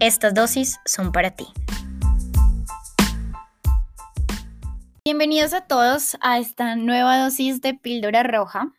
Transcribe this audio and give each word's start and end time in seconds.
estas 0.00 0.34
dosis 0.34 0.78
son 0.84 1.10
para 1.12 1.30
ti. 1.30 1.46
Bienvenidos 5.04 5.54
a 5.54 5.62
todos 5.62 6.16
a 6.20 6.38
esta 6.38 6.76
nueva 6.76 7.18
dosis 7.18 7.60
de 7.62 7.74
píldora 7.74 8.22
roja. 8.22 8.74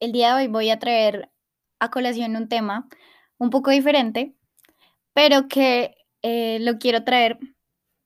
El 0.00 0.12
día 0.12 0.28
de 0.28 0.42
hoy 0.42 0.48
voy 0.48 0.70
a 0.70 0.78
traer 0.78 1.30
a 1.80 1.90
colación 1.90 2.36
un 2.36 2.48
tema 2.48 2.88
un 3.36 3.50
poco 3.50 3.70
diferente, 3.70 4.34
pero 5.12 5.48
que 5.48 5.96
eh, 6.22 6.58
lo 6.60 6.78
quiero 6.78 7.04
traer 7.04 7.38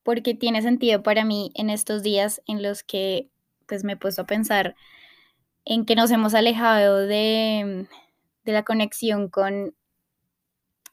porque 0.03 0.35
tiene 0.35 0.63
sentido 0.63 1.03
para 1.03 1.25
mí 1.25 1.53
en 1.55 1.71
estos 1.71 2.03
días 2.03 2.43
en 2.47 2.63
los 2.63 2.83
que 2.83 3.29
pues 3.67 3.85
me 3.85 3.93
he 3.93 3.97
puesto 3.97 4.23
a 4.23 4.27
pensar 4.27 4.75
en 5.65 5.85
que 5.85 5.95
nos 5.95 6.11
hemos 6.11 6.35
alejado 6.35 7.07
de, 7.07 7.87
de 8.45 8.53
la 8.53 8.65
conexión 8.65 9.29
con 9.29 9.75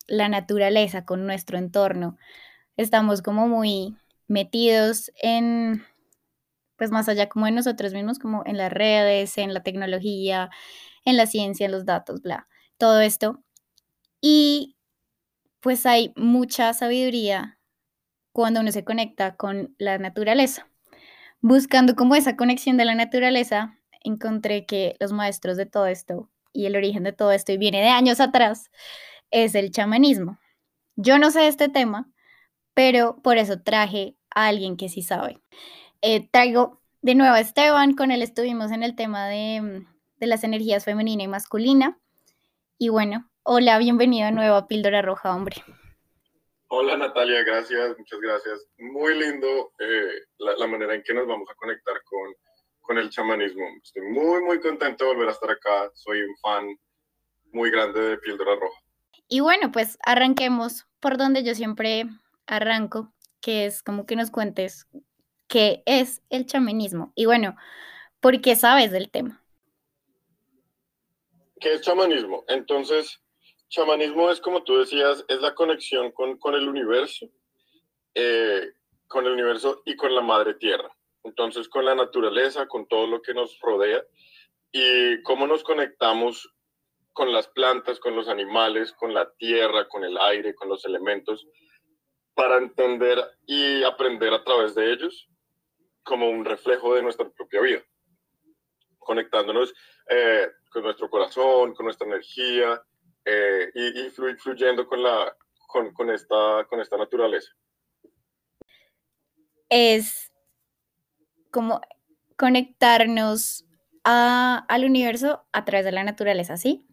la 0.07 0.29
naturaleza, 0.29 1.05
con 1.05 1.25
nuestro 1.25 1.57
entorno. 1.57 2.17
Estamos 2.77 3.21
como 3.21 3.47
muy 3.47 3.95
metidos 4.27 5.11
en, 5.21 5.83
pues 6.77 6.91
más 6.91 7.07
allá 7.09 7.29
como 7.29 7.45
de 7.45 7.51
nosotros 7.51 7.93
mismos, 7.93 8.19
como 8.19 8.43
en 8.45 8.57
las 8.57 8.71
redes, 8.71 9.37
en 9.37 9.53
la 9.53 9.63
tecnología, 9.63 10.49
en 11.05 11.17
la 11.17 11.27
ciencia, 11.27 11.65
en 11.65 11.71
los 11.71 11.85
datos, 11.85 12.21
bla, 12.21 12.47
todo 12.77 13.01
esto. 13.01 13.43
Y 14.21 14.75
pues 15.59 15.85
hay 15.85 16.13
mucha 16.15 16.73
sabiduría 16.73 17.59
cuando 18.31 18.59
uno 18.59 18.71
se 18.71 18.83
conecta 18.83 19.35
con 19.35 19.75
la 19.77 19.97
naturaleza. 19.97 20.67
Buscando 21.41 21.95
como 21.95 22.15
esa 22.15 22.35
conexión 22.35 22.77
de 22.77 22.85
la 22.85 22.95
naturaleza, 22.95 23.77
encontré 24.03 24.65
que 24.65 24.95
los 24.99 25.11
maestros 25.13 25.57
de 25.57 25.65
todo 25.65 25.87
esto 25.87 26.29
y 26.53 26.65
el 26.65 26.75
origen 26.75 27.03
de 27.03 27.13
todo 27.13 27.31
esto, 27.31 27.51
y 27.51 27.57
viene 27.57 27.81
de 27.81 27.89
años 27.89 28.19
atrás, 28.19 28.71
es 29.35 29.53
el 29.53 29.69
chamanismo. 29.69 30.39
Yo 30.95 31.19
no 31.19 31.29
sé 31.29 31.47
este 31.47 31.67
tema, 31.67 32.09
pero 32.73 33.21
por 33.21 33.37
eso 33.37 33.61
traje 33.61 34.15
a 34.33 34.47
alguien 34.47 34.77
que 34.77 34.87
sí 34.87 35.01
sabe. 35.01 35.41
Eh, 36.01 36.29
traigo 36.29 36.81
de 37.01 37.15
nuevo 37.15 37.35
a 37.35 37.41
Esteban, 37.41 37.95
con 37.95 38.11
él 38.11 38.21
estuvimos 38.21 38.71
en 38.71 38.81
el 38.81 38.95
tema 38.95 39.27
de, 39.27 39.85
de 40.17 40.27
las 40.27 40.45
energías 40.45 40.85
femenina 40.85 41.23
y 41.23 41.27
masculina. 41.27 41.99
Y 42.77 42.87
bueno, 42.87 43.29
hola, 43.43 43.77
bienvenido 43.77 44.25
de 44.27 44.31
nuevo 44.31 44.55
a 44.55 44.67
Píldora 44.69 45.01
Roja, 45.01 45.35
hombre. 45.35 45.57
Hola 46.67 46.95
Natalia, 46.95 47.43
gracias, 47.43 47.97
muchas 47.97 48.19
gracias. 48.21 48.67
Muy 48.77 49.19
lindo 49.19 49.73
eh, 49.79 50.27
la, 50.37 50.55
la, 50.55 50.67
manera 50.67 50.95
en 50.95 51.03
que 51.03 51.13
nos 51.13 51.27
vamos 51.27 51.49
a 51.49 51.55
conectar 51.55 52.01
con, 52.05 52.33
con 52.79 52.97
el 52.97 53.09
chamanismo. 53.09 53.65
Estoy 53.83 54.03
muy, 54.03 54.41
muy 54.43 54.61
contento 54.61 55.03
de 55.03 55.11
volver 55.11 55.27
a 55.27 55.33
estar 55.33 55.51
acá. 55.51 55.91
Soy 55.93 56.21
un 56.21 56.37
fan 56.37 56.79
muy 57.51 57.69
grande 57.69 57.99
de 57.99 58.17
Píldora 58.17 58.55
Roja. 58.55 58.84
Y 59.27 59.39
bueno, 59.39 59.71
pues 59.71 59.97
arranquemos 60.05 60.85
por 60.99 61.17
donde 61.17 61.43
yo 61.43 61.55
siempre 61.55 62.05
arranco, 62.47 63.13
que 63.41 63.65
es 63.65 63.81
como 63.81 64.05
que 64.05 64.15
nos 64.15 64.31
cuentes 64.31 64.87
qué 65.47 65.83
es 65.85 66.21
el 66.29 66.45
chamanismo. 66.45 67.11
Y 67.15 67.25
bueno, 67.25 67.55
¿por 68.19 68.41
qué 68.41 68.55
sabes 68.55 68.91
del 68.91 69.09
tema? 69.09 69.43
¿Qué 71.59 71.73
es 71.73 71.81
chamanismo? 71.81 72.43
Entonces, 72.47 73.21
chamanismo 73.69 74.29
es 74.29 74.39
como 74.39 74.63
tú 74.63 74.77
decías, 74.77 75.25
es 75.27 75.41
la 75.41 75.55
conexión 75.55 76.11
con, 76.11 76.37
con 76.37 76.53
el 76.53 76.67
universo, 76.67 77.27
eh, 78.13 78.71
con 79.07 79.25
el 79.25 79.33
universo 79.33 79.81
y 79.85 79.95
con 79.95 80.13
la 80.13 80.21
madre 80.21 80.55
tierra. 80.55 80.95
Entonces, 81.23 81.67
con 81.67 81.85
la 81.85 81.95
naturaleza, 81.95 82.67
con 82.67 82.87
todo 82.87 83.07
lo 83.07 83.21
que 83.21 83.33
nos 83.33 83.59
rodea 83.59 84.03
y 84.71 85.21
cómo 85.23 85.47
nos 85.47 85.63
conectamos 85.63 86.54
con 87.15 87.31
las 87.31 87.47
plantas, 87.47 87.97
con 88.01 88.13
los 88.13 88.27
animales, 88.27 88.91
con 88.91 89.13
la 89.13 89.31
tierra, 89.37 89.87
con 89.87 90.03
el 90.03 90.17
aire, 90.17 90.53
con 90.53 90.67
los 90.67 90.83
elementos, 90.83 91.47
para 92.33 92.57
entender 92.57 93.17
y 93.47 93.83
aprender 93.85 94.33
a 94.33 94.43
través 94.43 94.75
de 94.75 94.91
ellos 94.91 95.29
como 96.03 96.29
un 96.29 96.43
reflejo 96.43 96.93
de 96.93 97.01
nuestra 97.01 97.29
propia 97.29 97.61
vida, 97.61 97.81
conectándonos 98.99 99.73
eh, 100.09 100.49
con 100.69 100.83
nuestro 100.83 101.09
corazón, 101.09 101.73
con 101.73 101.85
nuestra 101.85 102.05
energía 102.05 102.83
eh, 103.23 103.71
y, 103.73 104.09
fluyendo 104.09 104.85
con, 104.85 105.01
la, 105.01 105.37
con, 105.67 105.93
con, 105.93 106.11
esta, 106.11 106.65
con 106.69 106.81
esta 106.81 106.97
naturaleza. 106.97 107.49
Es 109.69 110.33
como 111.49 111.79
conectarnos 112.35 113.63
a, 114.03 114.65
al 114.67 114.83
universo 114.83 115.45
a 115.53 115.63
través 115.63 115.85
de 115.85 115.93
la 115.93 116.03
naturaleza, 116.03 116.57
¿sí? 116.57 116.85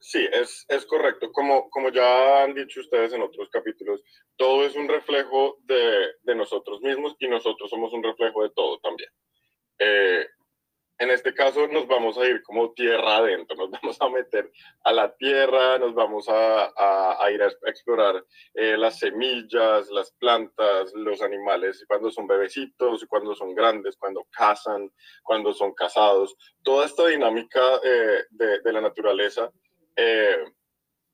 Sí, 0.00 0.26
es, 0.32 0.64
es 0.68 0.86
correcto. 0.86 1.30
Como, 1.30 1.68
como 1.68 1.90
ya 1.90 2.42
han 2.42 2.54
dicho 2.54 2.80
ustedes 2.80 3.12
en 3.12 3.22
otros 3.22 3.50
capítulos, 3.50 4.02
todo 4.36 4.64
es 4.64 4.74
un 4.74 4.88
reflejo 4.88 5.58
de, 5.64 6.08
de 6.22 6.34
nosotros 6.34 6.80
mismos 6.80 7.14
y 7.18 7.28
nosotros 7.28 7.68
somos 7.68 7.92
un 7.92 8.02
reflejo 8.02 8.42
de 8.42 8.50
todo 8.50 8.78
también. 8.80 9.10
Eh, 9.78 10.26
en 11.00 11.10
este 11.10 11.32
caso 11.32 11.66
nos 11.66 11.86
vamos 11.86 12.18
a 12.18 12.26
ir 12.26 12.42
como 12.42 12.72
tierra 12.72 13.16
adentro, 13.16 13.56
nos 13.56 13.70
vamos 13.82 13.96
a 14.00 14.08
meter 14.08 14.50
a 14.84 14.92
la 14.92 15.14
tierra, 15.16 15.78
nos 15.78 15.94
vamos 15.94 16.28
a, 16.30 16.72
a, 16.76 17.22
a 17.24 17.30
ir 17.30 17.42
a 17.42 17.48
explorar 17.66 18.24
eh, 18.54 18.78
las 18.78 18.98
semillas, 18.98 19.90
las 19.90 20.12
plantas, 20.12 20.92
los 20.94 21.20
animales, 21.20 21.84
cuando 21.86 22.10
son 22.10 22.26
bebecitos, 22.26 23.04
cuando 23.06 23.34
son 23.34 23.54
grandes, 23.54 23.96
cuando 23.98 24.26
cazan, 24.30 24.90
cuando 25.22 25.52
son 25.52 25.74
casados. 25.74 26.36
Toda 26.62 26.86
esta 26.86 27.06
dinámica 27.06 27.60
eh, 27.84 28.24
de, 28.30 28.60
de 28.60 28.72
la 28.72 28.80
naturaleza 28.80 29.50
eh, 30.02 30.44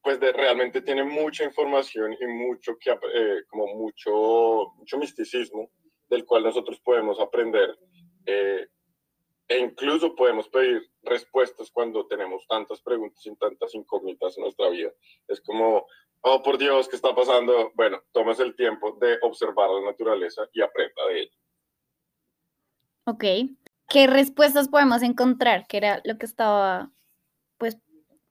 pues 0.01 0.21
de, 0.21 0.33
realmente 0.33 0.81
tiene 0.81 1.03
mucha 1.03 1.43
información 1.43 2.17
y 2.21 2.27
mucho, 2.27 2.79
que, 2.79 2.93
eh, 2.93 3.43
como 3.49 3.67
mucho, 3.75 4.73
mucho 4.77 4.99
misticismo 4.99 5.69
del 6.09 6.25
cual 6.25 6.45
nosotros 6.45 6.79
podemos 6.79 7.19
aprender 7.19 7.77
eh, 8.27 8.69
e 9.49 9.59
incluso 9.59 10.15
podemos 10.15 10.49
pedir 10.49 10.89
respuestas 11.03 11.71
cuando 11.73 12.07
tenemos 12.07 12.47
tantas 12.47 12.81
preguntas 12.81 13.25
y 13.27 13.35
tantas 13.37 13.75
incógnitas 13.75 14.37
en 14.37 14.45
nuestra 14.45 14.69
vida. 14.69 14.93
Es 15.27 15.41
como, 15.41 15.87
oh 16.21 16.43
por 16.43 16.59
Dios, 16.59 16.89
¿qué 16.89 16.95
está 16.95 17.13
pasando? 17.13 17.73
Bueno, 17.75 18.01
tomes 18.13 18.39
el 18.39 18.55
tiempo 18.55 18.97
de 19.01 19.19
observar 19.23 19.71
la 19.71 19.91
naturaleza 19.91 20.49
y 20.53 20.63
aprenda 20.63 21.07
de 21.09 21.21
ella. 21.23 21.37
Ok. 23.07 23.25
¿Qué 23.89 24.07
respuestas 24.07 24.69
podemos 24.69 25.03
encontrar? 25.03 25.67
Que 25.67 25.77
era 25.77 26.01
lo 26.05 26.19
que 26.19 26.27
estaba 26.27 26.93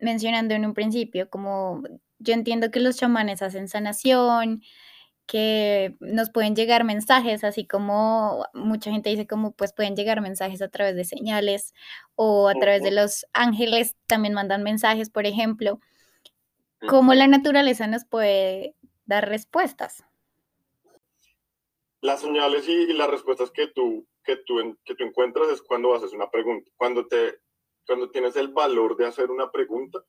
mencionando 0.05 0.53
en 0.53 0.66
un 0.66 0.73
principio, 0.73 1.29
como 1.29 1.83
yo 2.19 2.33
entiendo 2.33 2.71
que 2.71 2.79
los 2.79 2.95
chamanes 2.95 3.41
hacen 3.41 3.67
sanación, 3.67 4.61
que 5.25 5.97
nos 5.99 6.29
pueden 6.29 6.55
llegar 6.55 6.83
mensajes, 6.83 7.43
así 7.43 7.66
como 7.66 8.45
mucha 8.53 8.91
gente 8.91 9.09
dice 9.09 9.27
como 9.27 9.51
pues 9.51 9.73
pueden 9.73 9.95
llegar 9.95 10.21
mensajes 10.21 10.61
a 10.61 10.69
través 10.69 10.95
de 10.95 11.03
señales 11.03 11.73
o 12.16 12.47
a 12.47 12.53
través 12.53 12.83
de 12.83 12.91
los 12.91 13.25
ángeles 13.33 13.95
también 14.05 14.35
mandan 14.35 14.63
mensajes, 14.63 15.09
por 15.09 15.25
ejemplo. 15.25 15.79
¿Cómo 16.87 17.16
la 17.16 17.28
naturaleza 17.28 17.87
nos 17.87 18.05
puede 18.05 18.75
dar 19.05 19.28
respuestas? 19.28 20.03
Las 22.01 22.22
señales 22.22 22.69
y, 22.69 22.73
y 22.73 22.93
las 22.93 23.09
respuestas 23.09 23.49
que 23.49 23.67
tú, 23.67 24.05
que, 24.23 24.37
tú, 24.37 24.78
que 24.85 24.93
tú 24.93 25.03
encuentras 25.03 25.49
es 25.49 25.63
cuando 25.63 25.96
haces 25.96 26.13
una 26.13 26.29
pregunta, 26.29 26.69
cuando 26.78 27.08
te 27.08 27.40
cuando 27.85 28.09
tienes 28.09 28.35
el 28.35 28.49
valor 28.49 28.96
de 28.96 29.05
hacer 29.05 29.32
una 29.32 29.52
pregunta, 29.52 30.03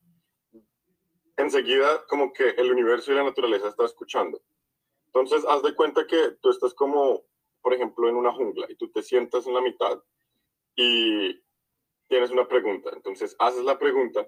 enseguida 1.36 2.04
como 2.06 2.32
que 2.32 2.50
el 2.50 2.70
universo 2.70 3.12
y 3.12 3.16
la 3.16 3.24
naturaleza 3.24 3.68
está 3.68 3.84
escuchando. 3.84 4.40
Entonces, 5.06 5.44
haz 5.48 5.62
de 5.62 5.74
cuenta 5.74 6.06
que 6.06 6.32
tú 6.40 6.50
estás 6.50 6.74
como, 6.74 7.24
por 7.60 7.74
ejemplo, 7.74 8.08
en 8.08 8.16
una 8.16 8.32
jungla 8.32 8.66
y 8.68 8.76
tú 8.76 8.90
te 8.90 9.02
sientas 9.02 9.46
en 9.46 9.54
la 9.54 9.60
mitad 9.60 10.02
y 10.74 11.40
tienes 12.08 12.30
una 12.30 12.46
pregunta. 12.48 12.90
Entonces, 12.92 13.36
haces 13.38 13.64
la 13.64 13.78
pregunta, 13.78 14.26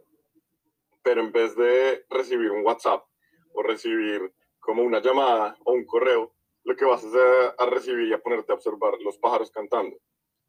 pero 1.03 1.21
en 1.21 1.33
vez 1.33 1.57
de 1.57 2.05
recibir 2.09 2.51
un 2.51 2.65
WhatsApp 2.65 3.05
o 3.53 3.63
recibir 3.63 4.33
como 4.61 4.83
una 4.83 5.01
llamada 5.01 5.57
o 5.65 5.73
un 5.73 5.87
correo, 5.87 6.35
lo 6.65 6.77
que 6.77 6.85
vas 6.85 7.05
a 7.05 7.55
a 7.57 7.67
recibir 7.67 8.09
y 8.09 8.13
a 8.13 8.21
ponerte 8.21 8.53
a 8.53 8.57
observar 8.57 8.95
los 9.01 9.17
pájaros 9.19 9.51
cantando 9.51 9.97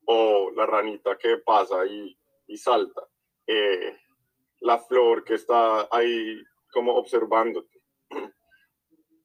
o 0.06 0.51
la 0.51 0.66
ranita 0.66 1.18
que 1.18 1.38
pasa 1.38 1.86
y 1.86 2.19
y 2.50 2.57
salta. 2.57 3.01
Eh, 3.48 3.98
la 4.62 4.78
flor 4.80 5.24
que 5.24 5.36
está 5.36 5.88
ahí 5.92 6.44
como 6.72 6.96
observándote. 6.96 7.81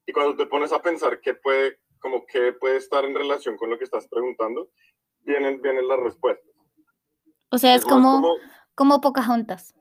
Y 0.05 0.13
cuando 0.13 0.35
te 0.35 0.45
pones 0.45 0.71
a 0.71 0.81
pensar 0.81 1.19
qué 1.19 1.33
puede, 1.33 1.79
como 1.99 2.25
qué 2.25 2.53
puede 2.53 2.77
estar 2.77 3.03
en 3.03 3.15
relación 3.15 3.57
con 3.57 3.69
lo 3.69 3.77
que 3.77 3.83
estás 3.83 4.07
preguntando, 4.07 4.69
vienen, 5.21 5.61
vienen 5.61 5.87
las 5.87 5.99
respuestas. 5.99 6.53
O 7.51 7.57
sea, 7.57 7.75
es, 7.75 7.83
como, 7.83 8.21
como, 8.21 8.35
como 8.75 9.01
Pocahontas. 9.01 9.75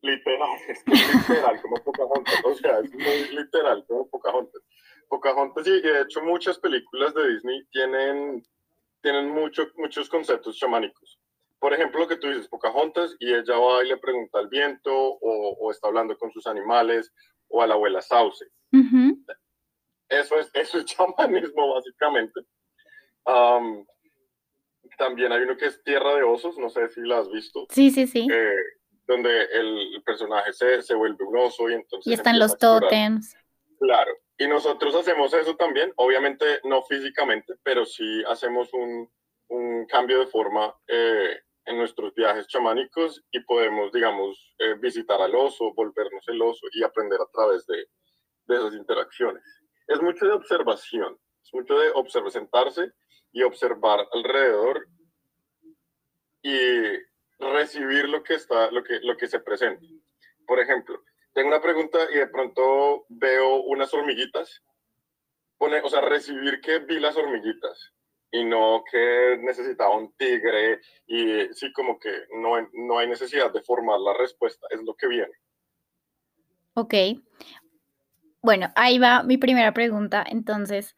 Literal, 0.00 0.50
es 0.68 0.84
literal, 0.86 1.60
como 1.60 1.76
Pocahontas. 1.76 2.44
O 2.44 2.54
sea, 2.54 2.78
es 2.78 2.92
muy 2.92 3.36
literal, 3.36 3.84
como 3.86 4.08
Pocahontas. 4.08 4.62
Pocahontas 5.08 5.66
y 5.66 5.82
de 5.82 6.00
hecho 6.00 6.22
muchas 6.22 6.58
películas 6.58 7.12
de 7.14 7.34
Disney 7.34 7.66
tienen, 7.70 8.42
tienen 9.02 9.30
mucho, 9.30 9.66
muchos 9.76 10.08
conceptos 10.08 10.56
chamánicos. 10.56 11.21
Por 11.62 11.72
ejemplo, 11.72 12.00
lo 12.00 12.08
que 12.08 12.16
tú 12.16 12.26
dices, 12.26 12.48
Pocahontas, 12.48 13.14
y 13.20 13.32
ella 13.32 13.56
va 13.56 13.84
y 13.84 13.88
le 13.88 13.96
pregunta 13.96 14.40
al 14.40 14.48
viento, 14.48 14.92
o, 14.92 15.56
o 15.60 15.70
está 15.70 15.86
hablando 15.86 16.18
con 16.18 16.32
sus 16.32 16.48
animales, 16.48 17.12
o 17.46 17.62
a 17.62 17.68
la 17.68 17.74
abuela 17.74 18.02
Sauce. 18.02 18.44
eso, 20.08 20.40
es, 20.40 20.50
eso 20.54 20.78
es 20.78 20.84
chamanismo, 20.86 21.72
básicamente. 21.72 22.40
también 24.98 25.30
hay 25.30 25.42
uno 25.42 25.56
que 25.56 25.66
es 25.66 25.80
Tierra 25.84 26.16
de 26.16 26.24
Osos, 26.24 26.58
no 26.58 26.68
sé 26.68 26.88
si 26.88 27.00
la 27.02 27.20
has 27.20 27.30
visto. 27.30 27.64
Sí, 27.70 27.92
sí, 27.92 28.08
sí. 28.08 28.26
Eh, 28.28 28.56
donde 29.06 29.44
el 29.52 30.02
personaje 30.04 30.52
se, 30.52 30.82
se, 30.82 30.96
vuelve 30.96 31.24
un 31.24 31.38
oso 31.38 31.70
y 31.70 31.74
entonces... 31.74 32.10
Y 32.10 32.14
están 32.14 32.40
los 32.40 32.58
tótems. 32.58 33.36
Claro, 33.78 34.12
y 34.36 34.48
nosotros 34.48 34.96
hacemos 34.96 35.32
eso 35.32 35.54
también, 35.54 35.92
obviamente 35.94 36.44
no 36.64 36.82
físicamente, 36.82 37.54
pero 37.62 37.86
sí 37.86 38.24
hacemos 38.26 38.74
un, 38.74 39.08
un 39.46 39.86
cambio 39.86 40.18
de 40.18 40.26
forma 40.26 40.74
eh, 40.88 41.38
en 41.64 41.78
nuestros 41.78 42.14
viajes 42.14 42.46
chamánicos 42.48 43.22
y 43.30 43.40
podemos, 43.40 43.92
digamos, 43.92 44.54
eh, 44.58 44.74
visitar 44.74 45.20
al 45.20 45.34
oso, 45.34 45.72
volvernos 45.74 46.26
el 46.28 46.40
oso 46.42 46.66
y 46.72 46.82
aprender 46.82 47.20
a 47.20 47.30
través 47.32 47.66
de, 47.66 47.88
de, 48.46 48.56
esas 48.56 48.74
interacciones. 48.74 49.42
Es 49.86 50.00
mucho 50.00 50.26
de 50.26 50.32
observación, 50.32 51.18
es 51.44 51.54
mucho 51.54 51.78
de 51.78 51.90
observar, 51.90 52.30
sentarse 52.30 52.92
y 53.32 53.42
observar 53.42 54.06
alrededor 54.12 54.86
y 56.42 56.98
recibir 57.38 58.08
lo 58.08 58.22
que 58.22 58.34
está, 58.34 58.70
lo 58.70 58.82
que, 58.82 59.00
lo 59.00 59.16
que 59.16 59.28
se 59.28 59.40
presenta. 59.40 59.86
Por 60.46 60.58
ejemplo, 60.58 61.02
tengo 61.32 61.48
una 61.48 61.62
pregunta 61.62 61.98
y 62.10 62.16
de 62.16 62.26
pronto 62.26 63.06
veo 63.08 63.62
unas 63.62 63.92
hormiguitas. 63.94 64.62
Pone, 65.58 65.80
o 65.80 65.88
sea, 65.88 66.00
recibir 66.00 66.60
que 66.60 66.80
vi 66.80 66.98
las 66.98 67.16
hormiguitas 67.16 67.94
y 68.32 68.44
no 68.44 68.82
que 68.90 69.38
necesitaba 69.42 69.94
un 69.94 70.12
tigre 70.14 70.80
y 71.06 71.52
sí, 71.52 71.70
como 71.72 71.98
que 71.98 72.10
no, 72.34 72.54
no 72.72 72.98
hay 72.98 73.06
necesidad 73.06 73.52
de 73.52 73.62
formar 73.62 74.00
la 74.00 74.14
respuesta, 74.14 74.66
es 74.70 74.82
lo 74.82 74.94
que 74.94 75.06
viene. 75.06 75.32
Ok. 76.74 76.94
Bueno, 78.40 78.72
ahí 78.74 78.98
va 78.98 79.22
mi 79.22 79.36
primera 79.36 79.72
pregunta. 79.72 80.24
Entonces, 80.26 80.96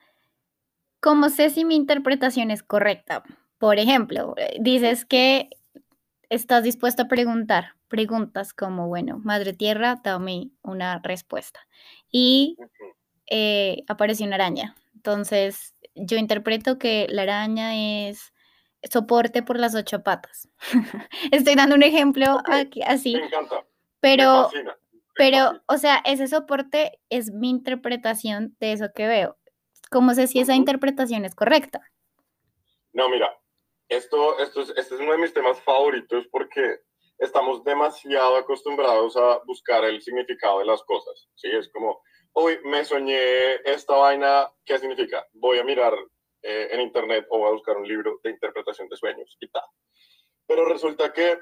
¿cómo 1.01 1.29
sé 1.29 1.51
si 1.51 1.65
mi 1.65 1.75
interpretación 1.75 2.53
es 2.53 2.63
correcta? 2.63 3.25
Por 3.59 3.79
ejemplo, 3.79 4.35
dices 4.61 5.05
que 5.05 5.51
estás 6.31 6.63
dispuesto 6.63 7.03
a 7.03 7.09
preguntar 7.09 7.75
preguntas 7.89 8.55
como, 8.55 8.89
bueno, 8.89 9.19
Madre 9.25 9.53
Tierra, 9.53 10.01
dame 10.03 10.51
una 10.63 11.01
respuesta. 11.01 11.61
Y 12.11 12.57
eh, 13.27 13.83
apareció 13.89 14.27
una 14.27 14.37
araña. 14.37 14.77
Entonces, 14.95 15.75
yo 15.94 16.17
interpreto 16.17 16.79
que 16.79 17.06
la 17.08 17.23
araña 17.23 18.08
es 18.08 18.32
soporte 18.91 19.43
por 19.43 19.58
las 19.58 19.75
ocho 19.75 20.02
patas. 20.02 20.49
Estoy 21.32 21.55
dando 21.55 21.75
un 21.75 21.82
ejemplo 21.82 22.38
aquí, 22.46 22.82
así. 22.82 23.14
Me 23.14 23.26
encanta. 23.26 23.64
Pero, 24.00 24.50
pero, 25.14 25.62
o 25.67 25.79
sea, 25.79 26.02
ese 26.05 26.26
soporte 26.29 27.00
es 27.08 27.31
mi 27.32 27.49
interpretación 27.49 28.55
de 28.61 28.73
eso 28.73 28.87
que 28.94 29.06
veo. 29.06 29.38
¿Cómo 29.91 30.12
sé 30.14 30.26
si 30.26 30.41
esa 30.41 30.55
interpretación 30.55 31.25
es 31.25 31.35
correcta? 31.35 31.81
No, 32.93 33.08
mira, 33.08 33.31
esto, 33.88 34.38
esto 34.38 34.62
es, 34.62 34.70
este 34.76 34.97
es 34.97 35.00
uno 35.00 35.12
de 35.12 35.19
mis 35.19 35.32
temas 35.32 35.61
favoritos 35.62 36.26
porque 36.31 36.81
estamos 37.19 37.64
demasiado 37.64 38.37
acostumbrados 38.37 39.17
a 39.17 39.40
buscar 39.47 39.85
el 39.85 40.02
significado 40.02 40.58
de 40.58 40.67
las 40.67 40.82
cosas. 40.82 41.29
¿sí? 41.35 41.49
Es 41.50 41.70
como, 41.70 42.02
hoy 42.35 42.59
me 42.65 42.85
soñé 42.85 43.57
esta 43.65 43.97
vaina, 43.97 44.51
¿qué 44.65 44.79
significa? 44.79 45.27
Voy 45.33 45.59
a 45.59 45.65
mirar 45.65 45.95
eh, 46.43 46.69
en 46.71 46.81
internet 46.81 47.27
o 47.31 47.39
voy 47.39 47.49
a 47.49 47.53
buscar 47.53 47.77
un 47.77 47.89
libro 47.89 48.21
de 48.23 48.31
interpretación 48.31 48.89
de 48.89 48.97
sueños 48.97 49.37
y 49.41 49.49
tal. 49.49 49.65
Pero 50.47 50.67
resulta 50.67 51.13
que 51.13 51.41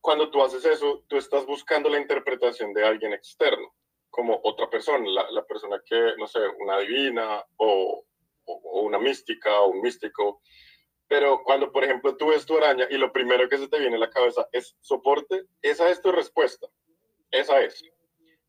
cuando 0.00 0.30
tú 0.30 0.42
haces 0.42 0.64
eso, 0.64 1.04
tú 1.08 1.16
estás 1.16 1.44
buscando 1.46 1.88
la 1.88 1.98
interpretación 1.98 2.72
de 2.72 2.84
alguien 2.84 3.12
externo, 3.12 3.74
como 4.10 4.40
otra 4.44 4.70
persona, 4.70 5.04
la, 5.08 5.30
la 5.30 5.44
persona 5.44 5.82
que, 5.84 6.14
no 6.18 6.26
sé, 6.26 6.40
una 6.60 6.78
divina 6.78 7.44
o, 7.56 8.04
o, 8.44 8.52
o 8.52 8.80
una 8.82 8.98
mística 8.98 9.60
o 9.60 9.68
un 9.68 9.80
místico 9.80 10.40
pero 11.06 11.42
cuando, 11.44 11.70
por 11.70 11.84
ejemplo, 11.84 12.16
tú 12.16 12.28
ves 12.28 12.46
tu 12.46 12.56
araña 12.56 12.86
y 12.90 12.96
lo 12.96 13.12
primero 13.12 13.48
que 13.48 13.58
se 13.58 13.68
te 13.68 13.78
viene 13.78 13.96
a 13.96 14.00
la 14.00 14.10
cabeza 14.10 14.48
es 14.52 14.76
soporte, 14.80 15.44
esa 15.62 15.90
es 15.90 16.00
tu 16.00 16.10
respuesta. 16.10 16.66
Esa 17.30 17.60
es. 17.60 17.82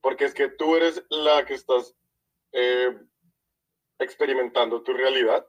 Porque 0.05 0.25
es 0.25 0.35
que 0.35 0.49
tú 0.49 0.75
eres 0.75 1.03
la 1.09 1.47
que 1.47 1.55
estás 1.55 1.95
eh, 2.51 2.95
experimentando 3.97 4.83
tu 4.83 4.93
realidad. 4.93 5.43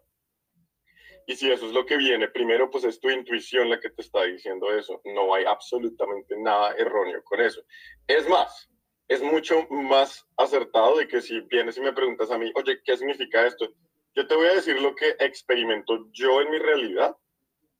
Y 1.26 1.36
si 1.36 1.52
eso 1.52 1.66
es 1.66 1.74
lo 1.74 1.84
que 1.84 1.98
viene, 1.98 2.28
primero 2.28 2.70
pues 2.70 2.84
es 2.84 2.98
tu 2.98 3.10
intuición 3.10 3.68
la 3.68 3.78
que 3.78 3.90
te 3.90 4.00
está 4.00 4.22
diciendo 4.22 4.72
eso. 4.72 5.02
No 5.04 5.34
hay 5.34 5.44
absolutamente 5.44 6.38
nada 6.38 6.74
erróneo 6.74 7.22
con 7.22 7.42
eso. 7.42 7.60
Es 8.06 8.26
más, 8.30 8.70
es 9.08 9.20
mucho 9.20 9.66
más 9.68 10.26
acertado 10.38 10.96
de 10.96 11.06
que 11.06 11.20
si 11.20 11.38
vienes 11.42 11.76
y 11.76 11.82
me 11.82 11.92
preguntas 11.92 12.30
a 12.30 12.38
mí, 12.38 12.50
oye, 12.54 12.80
¿qué 12.82 12.96
significa 12.96 13.46
esto? 13.46 13.68
Yo 14.14 14.26
te 14.26 14.36
voy 14.36 14.46
a 14.46 14.54
decir 14.54 14.80
lo 14.80 14.94
que 14.94 15.16
experimento 15.18 16.08
yo 16.12 16.40
en 16.40 16.50
mi 16.50 16.58
realidad 16.58 17.14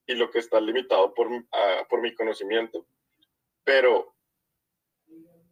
y 0.07 0.15
lo 0.15 0.31
que 0.31 0.41
está 0.41 0.61
limitado 0.61 1.15
por, 1.15 1.29
uh, 1.29 1.43
por 1.89 2.03
mi 2.03 2.15
conocimiento. 2.15 2.87
Pero 3.65 4.16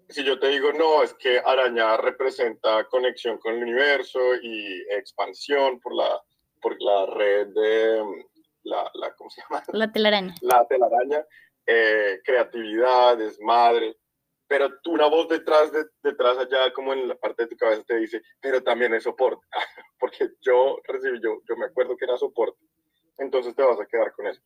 si 0.09 0.25
yo 0.25 0.39
te 0.39 0.49
digo, 0.49 0.73
no, 0.73 1.03
es 1.03 1.15
que 1.15 1.39
araña 1.39 1.97
representa 1.97 2.85
conexión 2.85 3.39
con 3.39 3.55
el 3.55 3.63
universo 3.63 4.21
y 4.43 4.83
expansión 4.91 5.81
por 5.81 5.95
la, 5.95 6.23
por 6.61 6.81
la 6.81 7.07
red 7.07 7.49
de, 7.49 8.27
la, 8.65 8.91
la 8.95 9.15
¿cómo 9.15 9.31
se 9.31 9.43
llama? 9.43 9.63
La 9.73 9.93
telaraña. 9.93 10.35
La 10.43 10.67
telaraña, 10.67 11.25
eh, 11.67 12.21
creatividad, 12.25 13.17
desmadre 13.17 13.97
pero 14.47 14.69
una 14.87 15.07
voz 15.07 15.29
detrás, 15.29 15.73
de, 15.73 15.85
detrás 16.03 16.39
allá, 16.39 16.73
como 16.73 16.93
en 16.93 17.09
la 17.09 17.15
parte 17.17 17.45
de 17.45 17.49
tu 17.49 17.57
cabeza, 17.57 17.83
te 17.85 17.97
dice, 17.97 18.23
pero 18.41 18.63
también 18.63 18.95
es 18.95 19.05
soporte, 19.05 19.45
porque 19.99 20.29
yo 20.41 20.79
recibí, 20.85 21.21
yo, 21.23 21.41
yo 21.49 21.57
me 21.57 21.67
acuerdo 21.67 21.97
que 21.97 22.05
era 22.05 22.17
soporte, 22.17 22.59
entonces 23.19 23.55
te 23.55 23.63
vas 23.63 23.81
a 23.81 23.87
quedar 23.87 24.13
con 24.13 24.27
eso. 24.27 24.41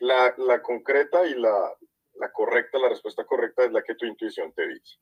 La, 0.00 0.34
la 0.38 0.62
concreta 0.62 1.24
y 1.26 1.34
la, 1.34 1.76
la 2.22 2.30
correcta, 2.30 2.78
la 2.78 2.88
respuesta 2.88 3.24
correcta 3.24 3.64
es 3.64 3.72
la 3.72 3.82
que 3.82 3.96
tu 3.96 4.06
intuición 4.06 4.52
te 4.52 4.66
dice. 4.68 4.96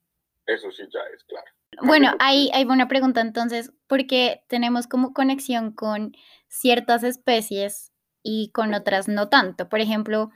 Eso 0.47 0.71
sí 0.73 0.83
ya 0.91 1.01
es 1.15 1.23
claro. 1.25 1.47
Bueno, 1.83 2.13
ahí 2.19 2.51
hay 2.55 2.65
una 2.65 2.89
pregunta 2.89 3.21
entonces, 3.21 3.73
porque 3.87 4.43
tenemos 4.49 4.87
como 4.87 5.13
conexión 5.13 5.73
con 5.73 6.13
ciertas 6.49 7.05
especies 7.05 7.93
y 8.23 8.51
con 8.53 8.73
otras 8.73 9.07
no 9.07 9.29
tanto. 9.29 9.69
Por 9.69 9.81
ejemplo, 9.81 10.31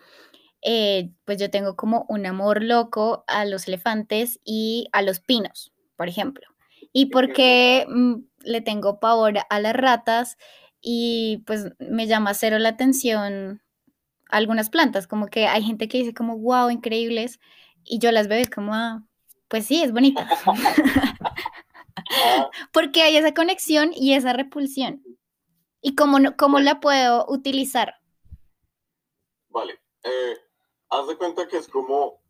eh, 0.60 1.10
pues 1.24 1.38
yo 1.38 1.50
tengo 1.50 1.74
como 1.74 2.04
un 2.08 2.26
amor 2.26 2.62
loco 2.62 3.24
a 3.26 3.46
los 3.46 3.66
elefantes 3.66 4.40
y 4.44 4.88
a 4.92 5.00
los 5.00 5.20
pinos, 5.20 5.72
por 5.96 6.08
ejemplo. 6.08 6.46
Y 6.92 7.06
porque 7.06 7.86
mm, 7.88 8.16
le 8.40 8.60
tengo 8.60 9.00
pavor 9.00 9.34
a 9.48 9.60
las 9.60 9.74
ratas 9.74 10.36
y 10.82 11.42
pues 11.46 11.70
me 11.78 12.06
llama 12.06 12.34
cero 12.34 12.58
la 12.58 12.68
atención 12.68 13.63
algunas 14.30 14.70
plantas, 14.70 15.06
como 15.06 15.28
que 15.28 15.46
hay 15.46 15.62
gente 15.62 15.88
que 15.88 15.98
dice 15.98 16.14
como, 16.14 16.38
wow, 16.38 16.70
increíbles, 16.70 17.40
y 17.84 17.98
yo 17.98 18.12
las 18.12 18.28
veo 18.28 18.40
y 18.40 18.46
como, 18.46 18.74
ah, 18.74 19.02
pues 19.48 19.66
sí, 19.66 19.82
es 19.82 19.92
bonita. 19.92 20.28
porque 22.72 23.02
hay 23.02 23.16
esa 23.16 23.34
conexión 23.34 23.90
y 23.94 24.14
esa 24.14 24.32
repulsión. 24.32 25.02
¿Y 25.80 25.94
cómo, 25.94 26.18
cómo 26.36 26.60
la 26.60 26.80
puedo 26.80 27.26
utilizar? 27.28 27.94
Vale. 29.50 29.78
Eh, 30.02 30.38
haz 30.90 31.08
de 31.08 31.16
cuenta 31.16 31.46
que 31.46 31.58
es 31.58 31.68
como 31.68 32.22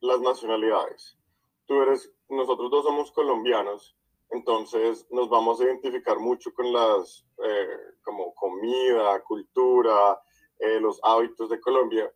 las 0.00 0.20
nacionalidades. 0.20 1.18
Tú 1.66 1.82
eres, 1.82 2.10
nosotros 2.28 2.70
dos 2.70 2.84
somos 2.84 3.12
colombianos, 3.12 3.96
entonces 4.30 5.06
nos 5.10 5.28
vamos 5.28 5.60
a 5.60 5.64
identificar 5.64 6.18
mucho 6.18 6.52
con 6.54 6.72
las, 6.72 7.26
eh, 7.44 7.68
como 8.02 8.34
comida, 8.34 9.22
cultura, 9.22 10.20
eh, 10.60 10.80
los 10.80 11.00
hábitos 11.02 11.48
de 11.50 11.60
Colombia. 11.60 12.12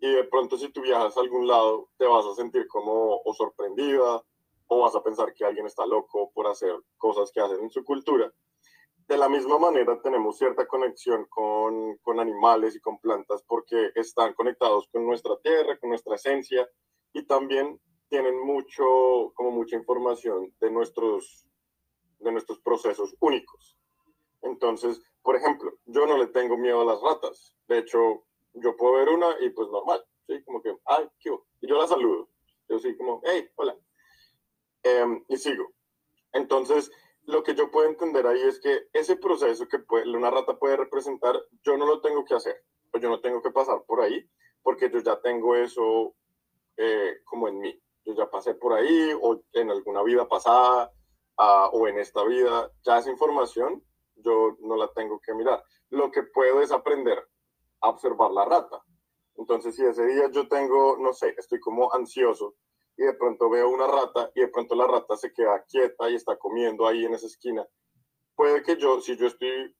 Y 0.00 0.10
de 0.10 0.24
pronto 0.24 0.56
si 0.56 0.68
tú 0.70 0.80
viajas 0.80 1.16
a 1.16 1.20
algún 1.20 1.46
lado, 1.46 1.88
te 1.96 2.06
vas 2.06 2.26
a 2.26 2.34
sentir 2.34 2.66
como 2.66 3.20
o 3.24 3.34
sorprendida 3.34 4.22
o 4.66 4.80
vas 4.80 4.94
a 4.96 5.02
pensar 5.02 5.32
que 5.34 5.44
alguien 5.44 5.66
está 5.66 5.86
loco 5.86 6.30
por 6.32 6.46
hacer 6.46 6.74
cosas 6.96 7.30
que 7.32 7.40
hacen 7.40 7.60
en 7.60 7.70
su 7.70 7.84
cultura 7.84 8.32
de 9.08 9.18
la 9.18 9.28
misma 9.28 9.58
manera 9.58 10.00
tenemos 10.00 10.38
cierta 10.38 10.66
conexión 10.66 11.26
con, 11.28 11.96
con, 11.98 12.20
animales 12.20 12.76
y 12.76 12.80
con 12.80 12.98
plantas 12.98 13.42
porque 13.46 13.90
están 13.94 14.32
conectados 14.34 14.88
con 14.90 15.04
nuestra 15.04 15.36
tierra, 15.42 15.78
con 15.78 15.90
nuestra 15.90 16.14
esencia 16.14 16.66
y 17.12 17.24
también 17.24 17.80
tienen 18.08 18.40
mucho, 18.40 19.32
como 19.34 19.50
mucha 19.50 19.76
información 19.76 20.54
de 20.60 20.70
nuestros, 20.70 21.46
de 22.20 22.32
nuestros 22.32 22.60
procesos 22.60 23.14
únicos. 23.20 23.76
Entonces, 24.42 25.02
por 25.22 25.36
ejemplo, 25.36 25.72
yo 25.86 26.06
no 26.06 26.18
le 26.18 26.26
tengo 26.28 26.56
miedo 26.56 26.80
a 26.80 26.84
las 26.84 27.00
ratas. 27.00 27.54
De 27.68 27.78
hecho, 27.78 28.24
yo 28.54 28.76
puedo 28.76 28.94
ver 28.94 29.08
una 29.08 29.36
y 29.40 29.50
pues 29.50 29.68
normal, 29.70 30.04
¿sí? 30.26 30.42
Como 30.44 30.60
que, 30.60 30.76
ay, 30.84 31.08
¿qué? 31.20 31.30
Y 31.60 31.68
yo 31.68 31.78
la 31.78 31.86
saludo. 31.86 32.28
Yo 32.68 32.78
sí 32.78 32.96
como, 32.96 33.20
hey, 33.24 33.48
hola. 33.56 33.76
Em, 34.82 35.24
y 35.28 35.36
sigo. 35.36 35.72
Entonces, 36.32 36.90
lo 37.24 37.42
que 37.42 37.54
yo 37.54 37.70
puedo 37.70 37.88
entender 37.88 38.26
ahí 38.26 38.40
es 38.40 38.60
que 38.60 38.88
ese 38.92 39.16
proceso 39.16 39.68
que 39.68 39.78
una 40.06 40.30
rata 40.30 40.58
puede 40.58 40.76
representar, 40.76 41.40
yo 41.62 41.76
no 41.76 41.86
lo 41.86 42.00
tengo 42.00 42.24
que 42.24 42.34
hacer, 42.34 42.64
o 42.92 42.98
yo 42.98 43.08
no 43.08 43.20
tengo 43.20 43.40
que 43.42 43.50
pasar 43.50 43.84
por 43.84 44.00
ahí, 44.00 44.28
porque 44.62 44.90
yo 44.90 44.98
ya 44.98 45.20
tengo 45.20 45.54
eso 45.54 46.14
eh, 46.76 47.20
como 47.24 47.48
en 47.48 47.60
mí. 47.60 47.80
Yo 48.04 48.14
ya 48.14 48.28
pasé 48.28 48.54
por 48.54 48.72
ahí, 48.72 49.12
o 49.20 49.40
en 49.52 49.70
alguna 49.70 50.02
vida 50.02 50.28
pasada, 50.28 50.90
ah, 51.36 51.70
o 51.72 51.86
en 51.86 52.00
esta 52.00 52.24
vida, 52.24 52.72
ya 52.82 52.98
esa 52.98 53.10
información 53.10 53.84
yo 54.22 54.56
no 54.60 54.76
la 54.76 54.88
tengo 54.92 55.20
que 55.20 55.34
mirar. 55.34 55.62
Lo 55.90 56.10
que 56.10 56.22
puedo 56.22 56.60
es 56.60 56.72
aprender 56.72 57.18
a 57.80 57.88
observar 57.88 58.30
la 58.30 58.44
rata. 58.44 58.82
Entonces, 59.36 59.74
si 59.74 59.84
ese 59.84 60.06
día 60.06 60.30
yo 60.30 60.48
tengo, 60.48 60.96
no 60.98 61.12
sé, 61.12 61.34
estoy 61.36 61.60
como 61.60 61.92
ansioso 61.92 62.54
y 62.96 63.04
de 63.04 63.14
pronto 63.14 63.48
veo 63.48 63.68
una 63.68 63.86
rata 63.86 64.30
y 64.34 64.40
de 64.40 64.48
pronto 64.48 64.74
la 64.74 64.86
rata 64.86 65.16
se 65.16 65.32
queda 65.32 65.64
quieta 65.64 66.10
y 66.10 66.14
está 66.14 66.36
comiendo 66.36 66.86
ahí 66.86 67.04
en 67.04 67.14
esa 67.14 67.26
esquina, 67.26 67.66
puede 68.36 68.62
que 68.62 68.76
yo, 68.76 69.00
si 69.00 69.16
yo 69.16 69.26
estoy 69.26 69.74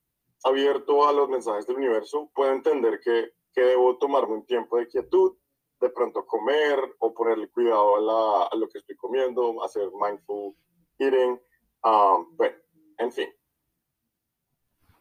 abierto 0.45 1.07
a 1.07 1.13
los 1.13 1.29
mensajes 1.29 1.67
del 1.67 1.77
universo, 1.77 2.31
pueda 2.35 2.53
entender 2.53 3.01
que, 3.01 3.33
que 3.53 3.61
debo 3.61 3.99
tomarme 3.99 4.35
un 4.35 4.47
tiempo 4.47 4.79
de 4.79 4.89
quietud, 4.89 5.37
de 5.81 5.91
pronto 5.91 6.25
comer 6.27 6.79
o 7.01 7.13
ponerle 7.13 7.51
cuidado 7.51 7.97
a, 7.97 8.01
la, 8.01 8.47
a 8.47 8.57
lo 8.57 8.69
que 8.69 8.79
estoy 8.79 8.97
comiendo, 8.97 9.63
hacer 9.65 9.91
mindful 9.93 10.55
eating, 10.99 11.41
um, 11.85 12.37
bueno, 12.37 12.57
en 12.99 13.13
fin. 13.13 13.29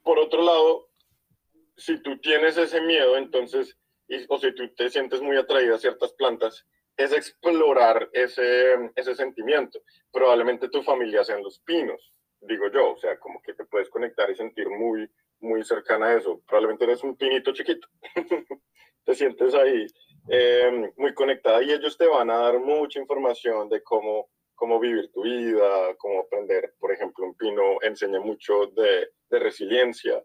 Por 0.04 0.20
otro 0.20 0.42
lado, 0.42 0.90
si 1.78 2.02
tú 2.02 2.20
tienes 2.20 2.58
ese 2.58 2.82
miedo, 2.82 3.18
entonces, 3.18 3.78
o 4.28 4.38
si 4.38 4.54
tú 4.54 4.74
te 4.76 4.90
sientes 4.90 5.22
muy 5.22 5.38
atraído 5.38 5.76
a 5.76 5.80
ciertas 5.80 6.14
plantas, 6.14 6.66
es 6.98 7.14
explorar 7.14 8.10
ese, 8.14 8.92
ese 8.96 9.16
sentimiento. 9.16 9.82
Probablemente 10.12 10.70
tu 10.70 10.84
familia 10.84 11.24
sean 11.24 11.44
los 11.44 11.60
pinos, 11.60 12.14
digo 12.42 12.70
yo, 12.72 12.94
o 12.94 12.98
sea, 12.98 13.18
como 13.20 13.42
que 13.42 13.54
te 13.54 13.66
puedes 13.66 13.90
conectar 13.90 14.30
y 14.30 14.36
sentir 14.36 14.70
muy, 14.70 15.10
muy 15.40 15.64
cercana 15.64 16.08
a 16.08 16.18
eso. 16.18 16.42
Probablemente 16.48 16.86
eres 16.86 17.04
un 17.04 17.16
pinito 17.16 17.54
chiquito, 17.54 17.88
te 19.06 19.16
sientes 19.16 19.54
ahí 19.54 19.86
em, 20.30 20.92
muy 20.98 21.14
conectada 21.14 21.64
y 21.64 21.72
ellos 21.72 21.98
te 21.98 22.08
van 22.08 22.30
a 22.30 22.38
dar 22.38 22.60
mucha 22.60 23.00
información 23.00 23.70
de 23.70 23.82
cómo, 23.84 24.30
cómo 24.62 24.80
vivir 24.80 25.12
tu 25.12 25.24
vida, 25.24 25.96
cómo 25.98 26.20
aprender. 26.20 26.76
Por 26.78 26.92
ejemplo, 26.92 27.26
un 27.26 27.36
pino 27.36 27.82
enseña 27.82 28.20
mucho 28.20 28.68
de, 28.68 29.10
de 29.28 29.40
resiliencia. 29.40 30.24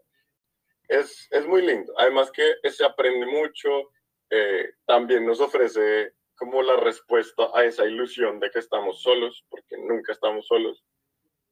Es, 0.87 1.27
es, 1.31 1.47
muy 1.47 1.63
lindo. 1.63 1.91
Además 1.97 2.29
que 2.31 2.53
se 2.69 2.85
aprende 2.85 3.25
mucho, 3.25 3.89
eh, 4.29 4.73
también 4.85 5.25
nos 5.25 5.41
ofrece 5.41 6.13
como 6.35 6.61
la 6.61 6.75
respuesta 6.75 7.49
a 7.51 7.65
esa 7.65 7.87
ilusión 7.87 8.39
de 8.39 8.51
que 8.51 8.59
estamos 8.59 9.01
solos, 9.01 9.43
porque 9.49 9.75
nunca 9.75 10.11
estamos 10.11 10.45
solos, 10.45 10.83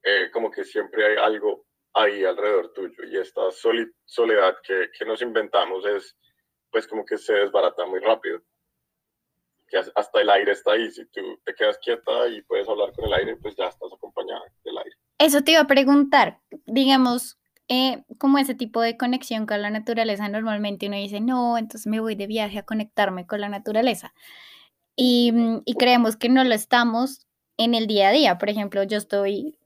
eh, 0.03 0.29
como 0.31 0.51
que 0.51 0.63
siempre 0.63 1.07
hay 1.07 1.17
algo 1.17 1.65
ahí 1.95 2.23
alrededor 2.23 2.71
tuyo 2.71 3.03
y 3.03 3.17
esta 3.17 3.49
soledad 4.05 4.57
que, 4.61 4.91
que, 4.95 5.05
nos 5.05 5.23
inventamos 5.23 5.87
es 5.87 6.15
pues 6.69 6.85
como 6.85 7.03
que 7.03 7.17
se 7.17 7.33
desbarata 7.33 7.83
muy 7.87 7.99
rápido. 7.99 8.43
Que 9.67 9.77
hasta 9.77 10.21
el 10.21 10.29
aire 10.29 10.51
está 10.51 10.73
ahí, 10.73 10.91
si 10.91 11.05
tú 11.05 11.21
te 11.43 11.53
quedas 11.55 11.77
quieta 11.79 12.27
y 12.27 12.41
puedes 12.43 12.67
hablar 12.69 12.91
con 12.93 13.05
el 13.05 13.13
aire, 13.13 13.35
pues 13.37 13.55
ya 13.55 13.65
estás 13.65 13.89
acompañada 13.93 14.41
del 14.63 14.77
aire. 14.77 14.95
Eso 15.17 15.41
te 15.41 15.51
iba 15.53 15.61
a 15.61 15.67
preguntar, 15.67 16.39
digamos, 16.65 17.37
eh, 17.67 18.03
como 18.19 18.37
ese 18.37 18.53
tipo 18.53 18.81
de 18.81 18.95
conexión 18.95 19.47
con 19.47 19.61
la 19.61 19.71
naturaleza, 19.71 20.29
normalmente 20.29 20.87
uno 20.87 20.97
dice, 20.97 21.19
no, 21.19 21.57
entonces 21.57 21.87
me 21.87 21.99
voy 21.99 22.15
de 22.15 22.27
viaje 22.27 22.59
a 22.59 22.63
conectarme 22.63 23.25
con 23.25 23.41
la 23.41 23.49
naturaleza. 23.49 24.13
Mm, 24.97 25.57
y, 25.65 25.75
creemos 25.75 26.15
que 26.15 26.29
no 26.29 26.43
lo 26.43 26.53
estamos 26.53 27.27
en 27.57 27.75
el 27.75 27.87
día 27.87 28.09
a 28.09 28.11
día. 28.11 28.37
Por 28.37 28.49
ejemplo, 28.49 28.83
yo 28.83 28.97
estoy 28.97 29.57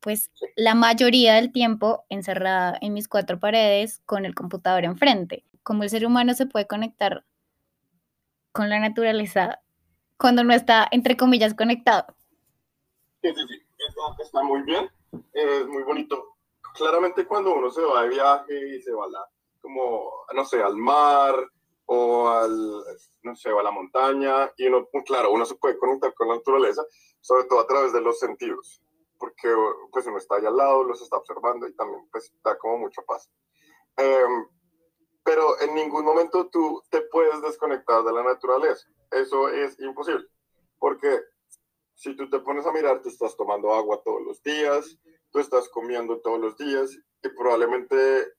pues 0.00 0.30
la 0.56 0.74
mayoría 0.74 1.34
del 1.34 1.52
tiempo 1.52 2.04
encerrada 2.08 2.78
en 2.80 2.94
mis 2.94 3.08
cuatro 3.08 3.40
paredes 3.40 4.00
con 4.06 4.24
el 4.24 4.34
computador 4.34 4.84
enfrente. 4.84 5.44
Como 5.64 5.82
el 5.82 5.90
ser 5.90 6.06
humano 6.06 6.34
se 6.34 6.46
puede 6.46 6.66
conectar 6.66 7.24
con 8.58 8.68
la 8.68 8.80
naturaleza 8.80 9.60
cuando 10.16 10.42
no 10.42 10.52
está, 10.52 10.88
entre 10.90 11.16
comillas, 11.16 11.54
conectado. 11.54 12.06
Sí, 13.22 13.32
sí, 13.32 13.40
sí, 13.46 13.62
está, 14.18 14.42
muy 14.42 14.62
bien, 14.62 14.90
es 15.32 15.66
muy 15.68 15.84
bonito. 15.84 16.34
Claramente 16.74 17.24
cuando 17.24 17.54
uno 17.54 17.70
se 17.70 17.82
va 17.82 18.02
de 18.02 18.08
viaje 18.08 18.76
y 18.76 18.82
se 18.82 18.90
va 18.90 19.04
a 19.04 19.30
como, 19.60 20.10
no 20.34 20.44
sé, 20.44 20.60
al 20.60 20.74
mar, 20.74 21.36
o 21.86 22.28
al, 22.28 22.82
no 23.22 23.36
sé, 23.36 23.48
a 23.48 23.62
la 23.62 23.70
montaña, 23.70 24.50
y 24.56 24.66
uno, 24.66 24.88
claro, 25.06 25.30
uno 25.30 25.44
se 25.44 25.54
puede 25.54 25.78
conectar 25.78 26.12
con 26.14 26.26
la 26.26 26.34
naturaleza, 26.34 26.82
sobre 27.20 27.44
todo 27.44 27.60
a 27.60 27.66
través 27.68 27.92
de 27.92 28.00
los 28.00 28.18
sentidos, 28.18 28.82
porque 29.18 29.54
pues 29.92 30.04
uno 30.08 30.18
está 30.18 30.34
ahí 30.34 30.46
al 30.46 30.56
lado, 30.56 30.82
los 30.82 31.00
está 31.00 31.16
observando 31.16 31.68
y 31.68 31.76
también 31.76 32.08
pues 32.10 32.34
da 32.42 32.58
como 32.58 32.78
mucha 32.78 33.02
paz. 33.02 33.30
Em, 33.96 34.48
pero 35.28 35.60
en 35.60 35.74
ningún 35.74 36.06
momento 36.06 36.48
tú 36.48 36.82
te 36.88 37.02
puedes 37.02 37.42
desconectar 37.42 38.02
de 38.02 38.14
la 38.14 38.22
naturaleza, 38.22 38.88
eso 39.10 39.50
es 39.50 39.78
imposible, 39.78 40.26
porque 40.78 41.20
si 41.92 42.16
tú 42.16 42.30
te 42.30 42.38
pones 42.38 42.64
a 42.64 42.72
mirar, 42.72 43.02
tú 43.02 43.10
estás 43.10 43.36
tomando 43.36 43.74
agua 43.74 44.00
todos 44.02 44.22
los 44.22 44.42
días, 44.42 44.96
tú 45.30 45.38
estás 45.38 45.68
comiendo 45.68 46.18
todos 46.20 46.40
los 46.40 46.56
días 46.56 46.98
y 47.22 47.28
probablemente 47.28 48.32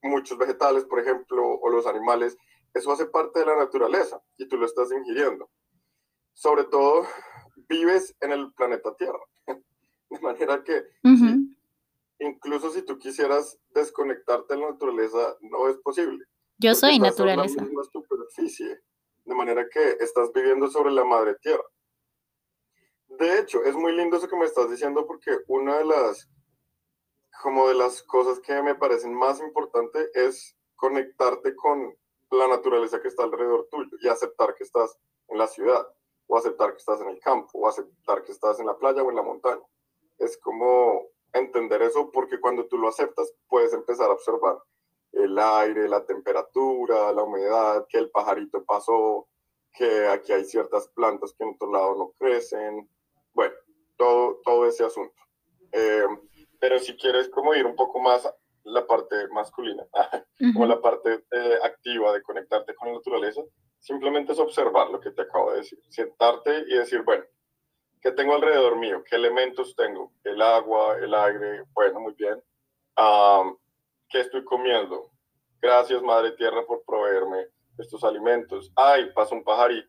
muchos 0.00 0.38
vegetales, 0.38 0.84
por 0.84 1.00
ejemplo, 1.00 1.44
o 1.44 1.70
los 1.70 1.88
animales, 1.88 2.36
eso 2.72 2.92
hace 2.92 3.06
parte 3.06 3.40
de 3.40 3.46
la 3.46 3.56
naturaleza 3.56 4.22
y 4.38 4.46
tú 4.46 4.58
lo 4.58 4.66
estás 4.66 4.92
ingiriendo. 4.92 5.50
Sobre 6.34 6.62
todo, 6.66 7.04
vives 7.68 8.14
en 8.20 8.30
el 8.30 8.52
planeta 8.52 8.94
Tierra. 8.94 9.24
De 10.08 10.20
manera 10.20 10.62
que 10.62 10.84
incluso 12.22 12.70
si 12.70 12.82
tú 12.82 12.98
quisieras 12.98 13.58
desconectarte 13.70 14.54
de 14.54 14.60
la 14.60 14.70
naturaleza, 14.70 15.36
no 15.40 15.68
es 15.68 15.76
posible. 15.78 16.24
Yo 16.58 16.74
soy 16.74 16.98
naturaleza. 16.98 17.62
la 17.62 17.84
superficie, 17.84 18.80
de 19.24 19.34
manera 19.34 19.68
que 19.68 19.96
estás 20.00 20.32
viviendo 20.32 20.68
sobre 20.68 20.92
la 20.92 21.04
madre 21.04 21.34
tierra. 21.40 21.64
De 23.18 23.38
hecho, 23.38 23.62
es 23.64 23.74
muy 23.74 23.92
lindo 23.92 24.16
eso 24.16 24.28
que 24.28 24.36
me 24.36 24.46
estás 24.46 24.70
diciendo 24.70 25.06
porque 25.06 25.38
una 25.48 25.78
de 25.78 25.84
las 25.84 26.28
como 27.42 27.66
de 27.66 27.74
las 27.74 28.02
cosas 28.04 28.38
que 28.40 28.62
me 28.62 28.74
parecen 28.74 29.14
más 29.14 29.40
importantes 29.40 30.10
es 30.14 30.56
conectarte 30.76 31.56
con 31.56 31.96
la 32.30 32.46
naturaleza 32.46 33.00
que 33.00 33.08
está 33.08 33.24
alrededor 33.24 33.66
tuyo 33.70 33.90
y 34.00 34.08
aceptar 34.08 34.54
que 34.54 34.64
estás 34.64 34.96
en 35.28 35.38
la 35.38 35.46
ciudad 35.46 35.86
o 36.26 36.36
aceptar 36.36 36.70
que 36.72 36.78
estás 36.78 37.00
en 37.00 37.08
el 37.08 37.18
campo 37.20 37.58
o 37.58 37.68
aceptar 37.68 38.22
que 38.22 38.32
estás 38.32 38.60
en 38.60 38.66
la 38.66 38.76
playa 38.76 39.02
o 39.02 39.10
en 39.10 39.16
la 39.16 39.22
montaña. 39.22 39.62
Es 40.18 40.38
como 40.38 41.08
entender 41.32 41.82
eso 41.82 42.10
porque 42.10 42.40
cuando 42.40 42.66
tú 42.66 42.78
lo 42.78 42.88
aceptas 42.88 43.32
puedes 43.48 43.72
empezar 43.72 44.10
a 44.10 44.14
observar 44.14 44.58
el 45.12 45.38
aire, 45.38 45.88
la 45.88 46.04
temperatura, 46.04 47.12
la 47.12 47.22
humedad, 47.22 47.86
que 47.88 47.98
el 47.98 48.10
pajarito 48.10 48.64
pasó, 48.64 49.28
que 49.72 50.06
aquí 50.06 50.32
hay 50.32 50.44
ciertas 50.44 50.88
plantas 50.88 51.34
que 51.34 51.44
en 51.44 51.50
otro 51.50 51.70
lado 51.70 51.96
no 51.96 52.12
crecen. 52.18 52.88
Bueno, 53.32 53.54
todo, 53.96 54.40
todo 54.44 54.66
ese 54.66 54.84
asunto. 54.84 55.22
Eh, 55.72 56.06
pero 56.58 56.78
si 56.78 56.96
quieres 56.96 57.28
como 57.28 57.54
ir 57.54 57.66
un 57.66 57.76
poco 57.76 57.98
más 58.00 58.28
la 58.64 58.86
parte 58.86 59.28
masculina, 59.28 59.86
o 60.58 60.66
la 60.66 60.80
parte 60.80 61.24
eh, 61.30 61.58
activa 61.62 62.12
de 62.12 62.22
conectarte 62.22 62.74
con 62.74 62.88
la 62.88 62.94
naturaleza, 62.94 63.42
simplemente 63.78 64.32
es 64.32 64.38
observar 64.38 64.90
lo 64.90 65.00
que 65.00 65.10
te 65.10 65.22
acabo 65.22 65.50
de 65.50 65.58
decir, 65.58 65.78
sentarte 65.88 66.64
y 66.68 66.74
decir, 66.76 67.02
bueno, 67.02 67.24
¿qué 68.02 68.12
tengo 68.12 68.34
alrededor 68.34 68.76
mío? 68.76 69.02
¿Qué 69.08 69.16
elementos 69.16 69.74
tengo? 69.74 70.12
El 70.24 70.42
agua, 70.42 70.98
el 70.98 71.14
aire, 71.14 71.64
bueno, 71.72 72.00
muy 72.00 72.14
bien. 72.14 72.42
¿Qué 74.08 74.20
estoy 74.20 74.44
comiendo? 74.44 75.10
Gracias, 75.60 76.02
Madre 76.02 76.32
Tierra, 76.32 76.66
por 76.66 76.84
proveerme 76.84 77.46
estos 77.78 78.04
alimentos. 78.04 78.70
Ay, 78.76 79.10
pasa 79.14 79.34
un 79.34 79.44
pajarito. 79.44 79.88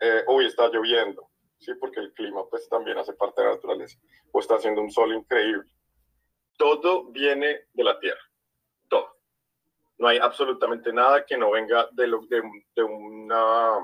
Eh, 0.00 0.22
uy, 0.28 0.46
está 0.46 0.68
lloviendo. 0.68 1.28
Sí, 1.58 1.74
porque 1.74 1.98
el 1.98 2.12
clima 2.12 2.46
pues 2.48 2.68
también 2.68 2.98
hace 2.98 3.14
parte 3.14 3.40
de 3.40 3.48
la 3.48 3.54
naturaleza. 3.54 3.98
O 4.30 4.38
está 4.38 4.54
haciendo 4.54 4.80
un 4.80 4.90
sol 4.92 5.12
increíble 5.12 5.68
todo 6.58 7.04
viene 7.10 7.60
de 7.72 7.84
la 7.84 7.98
tierra, 7.98 8.20
todo. 8.88 9.16
No 9.96 10.08
hay 10.08 10.18
absolutamente 10.18 10.92
nada 10.92 11.24
que 11.24 11.38
no 11.38 11.52
venga 11.52 11.88
de, 11.92 12.06
de, 12.74 12.82
una 12.82 13.78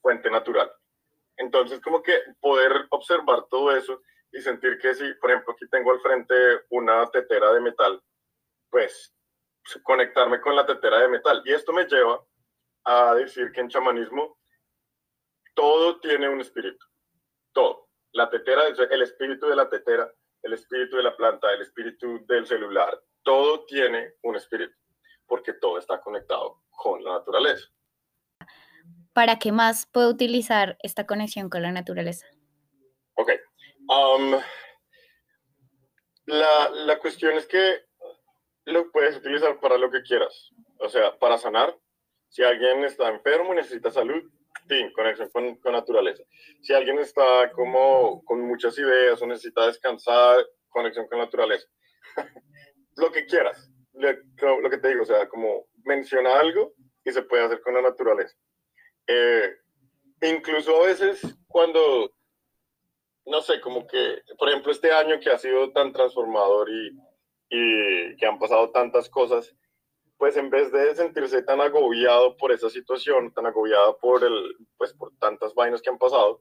fuente 0.00 0.30
natural. 0.30 0.72
Entonces, 1.36 1.80
como 1.80 2.02
que 2.02 2.18
poder 2.40 2.86
observar 2.90 3.46
todo 3.50 3.74
eso 3.74 4.02
y 4.30 4.40
sentir 4.40 4.78
que 4.78 4.94
si, 4.94 5.12
por 5.14 5.30
ejemplo, 5.30 5.52
aquí 5.52 5.68
tengo 5.68 5.92
al 5.92 6.00
frente 6.00 6.34
una 6.70 7.10
tetera 7.10 7.52
de 7.52 7.60
metal, 7.60 8.02
pues 8.70 9.14
conectarme 9.82 10.40
con 10.40 10.56
la 10.56 10.66
tetera 10.66 11.00
de 11.00 11.08
metal. 11.08 11.42
Y 11.44 11.52
esto 11.52 11.72
me 11.72 11.84
lleva 11.84 12.24
a 12.84 13.14
decir 13.14 13.52
que 13.52 13.60
en 13.60 13.68
chamanismo 13.68 14.38
todo 15.54 16.00
tiene 16.00 16.28
un 16.28 16.40
espíritu, 16.40 16.84
todo. 17.52 17.88
La 18.12 18.28
tetera, 18.28 18.66
el 18.66 19.02
espíritu 19.02 19.46
de 19.46 19.56
la 19.56 19.68
tetera 19.68 20.12
el 20.42 20.52
espíritu 20.54 20.96
de 20.96 21.04
la 21.04 21.16
planta, 21.16 21.52
el 21.52 21.62
espíritu 21.62 22.24
del 22.26 22.46
celular, 22.46 23.00
todo 23.22 23.64
tiene 23.64 24.14
un 24.22 24.36
espíritu, 24.36 24.74
porque 25.26 25.54
todo 25.54 25.78
está 25.78 26.00
conectado 26.00 26.62
con 26.70 27.02
la 27.04 27.12
naturaleza. 27.12 27.68
¿Para 29.12 29.38
qué 29.38 29.52
más 29.52 29.86
puedo 29.86 30.08
utilizar 30.08 30.76
esta 30.82 31.06
conexión 31.06 31.50
con 31.50 31.62
la 31.62 31.72
naturaleza? 31.72 32.26
Ok. 33.14 33.30
Um, 33.88 34.40
la, 36.26 36.70
la 36.70 36.98
cuestión 36.98 37.36
es 37.36 37.46
que 37.46 37.84
lo 38.64 38.90
puedes 38.90 39.16
utilizar 39.16 39.60
para 39.60 39.76
lo 39.76 39.90
que 39.90 40.02
quieras. 40.02 40.50
O 40.78 40.88
sea, 40.88 41.18
para 41.18 41.38
sanar. 41.38 41.76
Si 42.28 42.42
alguien 42.42 42.84
está 42.84 43.08
enfermo 43.08 43.52
y 43.52 43.56
necesita 43.56 43.90
salud, 43.90 44.22
fin, 44.66 44.90
conexión 44.92 45.28
con, 45.30 45.56
con, 45.56 45.72
naturaleza. 45.72 46.22
Si 46.62 46.72
alguien 46.72 46.98
está 46.98 47.52
como 47.52 48.24
con 48.24 48.40
muchas 48.40 48.78
ideas 48.78 49.20
o 49.20 49.26
necesita 49.26 49.66
descansar, 49.66 50.46
conexión 50.70 51.06
con 51.08 51.18
naturaleza. 51.18 51.66
lo 52.96 53.12
que 53.12 53.26
quieras. 53.26 53.70
Lo, 53.92 54.60
lo, 54.60 54.70
que 54.70 54.78
te 54.78 54.88
digo, 54.88 55.02
o 55.02 55.06
sea, 55.06 55.28
como 55.28 55.66
menciona 55.84 56.38
algo 56.38 56.72
y 57.04 57.12
se 57.12 57.22
puede 57.22 57.44
hacer 57.44 57.60
con 57.60 57.74
la 57.74 57.82
naturaleza. 57.82 58.34
Eh, 59.06 59.50
incluso 60.22 60.82
a 60.82 60.86
veces 60.86 61.20
cuando, 61.48 62.12
no 63.26 63.40
sé, 63.40 63.60
como 63.60 63.86
que, 63.86 64.22
por 64.38 64.48
ejemplo, 64.48 64.72
este 64.72 64.92
año 64.92 65.20
que 65.20 65.30
ha 65.30 65.38
sido 65.38 65.72
tan 65.72 65.92
transformador 65.92 66.70
y, 66.70 66.98
y 67.50 68.16
que 68.16 68.26
han 68.26 68.38
pasado 68.38 68.70
tantas 68.70 69.08
cosas, 69.08 69.54
pues 70.22 70.36
en 70.36 70.50
vez 70.50 70.70
de 70.70 70.94
sentirse 70.94 71.42
tan 71.42 71.60
agobiado 71.60 72.36
por 72.36 72.52
esa 72.52 72.70
situación, 72.70 73.32
tan 73.32 73.46
agobiado 73.46 73.98
por, 73.98 74.22
el, 74.22 74.56
pues 74.78 74.92
por 74.92 75.12
tantas 75.18 75.52
vainas 75.52 75.82
que 75.82 75.90
han 75.90 75.98
pasado, 75.98 76.40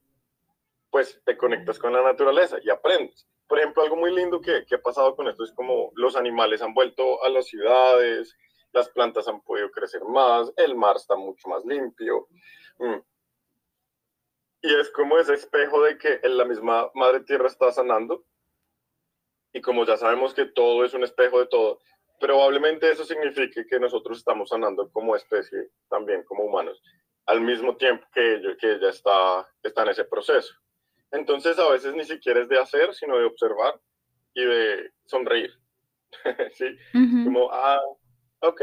pues 0.92 1.20
te 1.26 1.36
conectas 1.36 1.80
con 1.80 1.92
la 1.92 2.04
naturaleza 2.04 2.58
y 2.64 2.70
aprendes. 2.70 3.28
Por 3.48 3.58
ejemplo, 3.58 3.82
algo 3.82 3.96
muy 3.96 4.14
lindo 4.14 4.40
que, 4.40 4.66
que 4.68 4.76
ha 4.76 4.82
pasado 4.82 5.16
con 5.16 5.28
esto 5.28 5.44
es 5.44 5.52
como 5.54 5.92
los 5.96 6.16
animales 6.16 6.62
han 6.62 6.74
vuelto 6.76 7.24
a 7.24 7.30
las 7.30 7.48
ciudades, 7.48 8.38
las 8.74 8.90
plantas 8.90 9.28
han 9.28 9.42
podido 9.42 9.70
crecer 9.72 10.04
más, 10.04 10.52
el 10.58 10.76
mar 10.76 10.96
está 10.96 11.16
mucho 11.16 11.48
más 11.50 11.66
limpio. 11.66 12.28
Mm. 12.80 13.00
Y 14.64 14.76
es 14.76 14.90
como 14.92 15.18
ese 15.18 15.34
espejo 15.34 15.82
de 15.84 15.98
que 15.98 16.20
en 16.24 16.38
la 16.38 16.46
misma 16.46 16.90
madre 16.94 17.22
tierra 17.22 17.48
está 17.48 17.72
sanando. 17.72 18.24
Y 19.54 19.62
como 19.62 19.86
ya 19.86 19.98
sabemos 19.98 20.34
que 20.34 20.46
todo 20.46 20.86
es 20.86 20.94
un 20.94 21.04
espejo 21.04 21.40
de 21.40 21.48
todo, 21.48 21.80
probablemente 22.20 22.90
eso 22.90 23.04
signifique 23.04 23.66
que 23.68 23.80
nosotros 23.80 24.20
estamos 24.20 24.50
sanando 24.50 24.90
como 24.92 25.16
especie, 25.16 25.70
también 25.90 26.24
como 26.24 26.46
humanos, 26.46 26.82
al 27.26 27.42
mismo 27.42 27.76
tiempo 27.76 28.06
que 28.14 28.36
ella, 28.36 28.56
que 28.58 28.74
ella 28.74 28.90
está, 28.90 29.50
está 29.64 29.84
en 29.84 29.90
ese 29.90 30.06
proceso. 30.06 30.54
Entonces 31.12 31.60
a 31.60 31.70
veces 31.70 31.94
ni 31.94 32.06
siquiera 32.06 32.42
es 32.42 32.48
de 32.48 32.60
hacer, 32.60 32.94
sino 32.94 33.18
de 33.18 33.26
observar 33.26 33.80
y 34.34 34.46
de 34.46 34.92
sonreír. 35.06 35.52
¿Sí? 36.54 36.66
Como, 36.94 37.52
ah, 37.52 37.82
ok, 38.42 38.62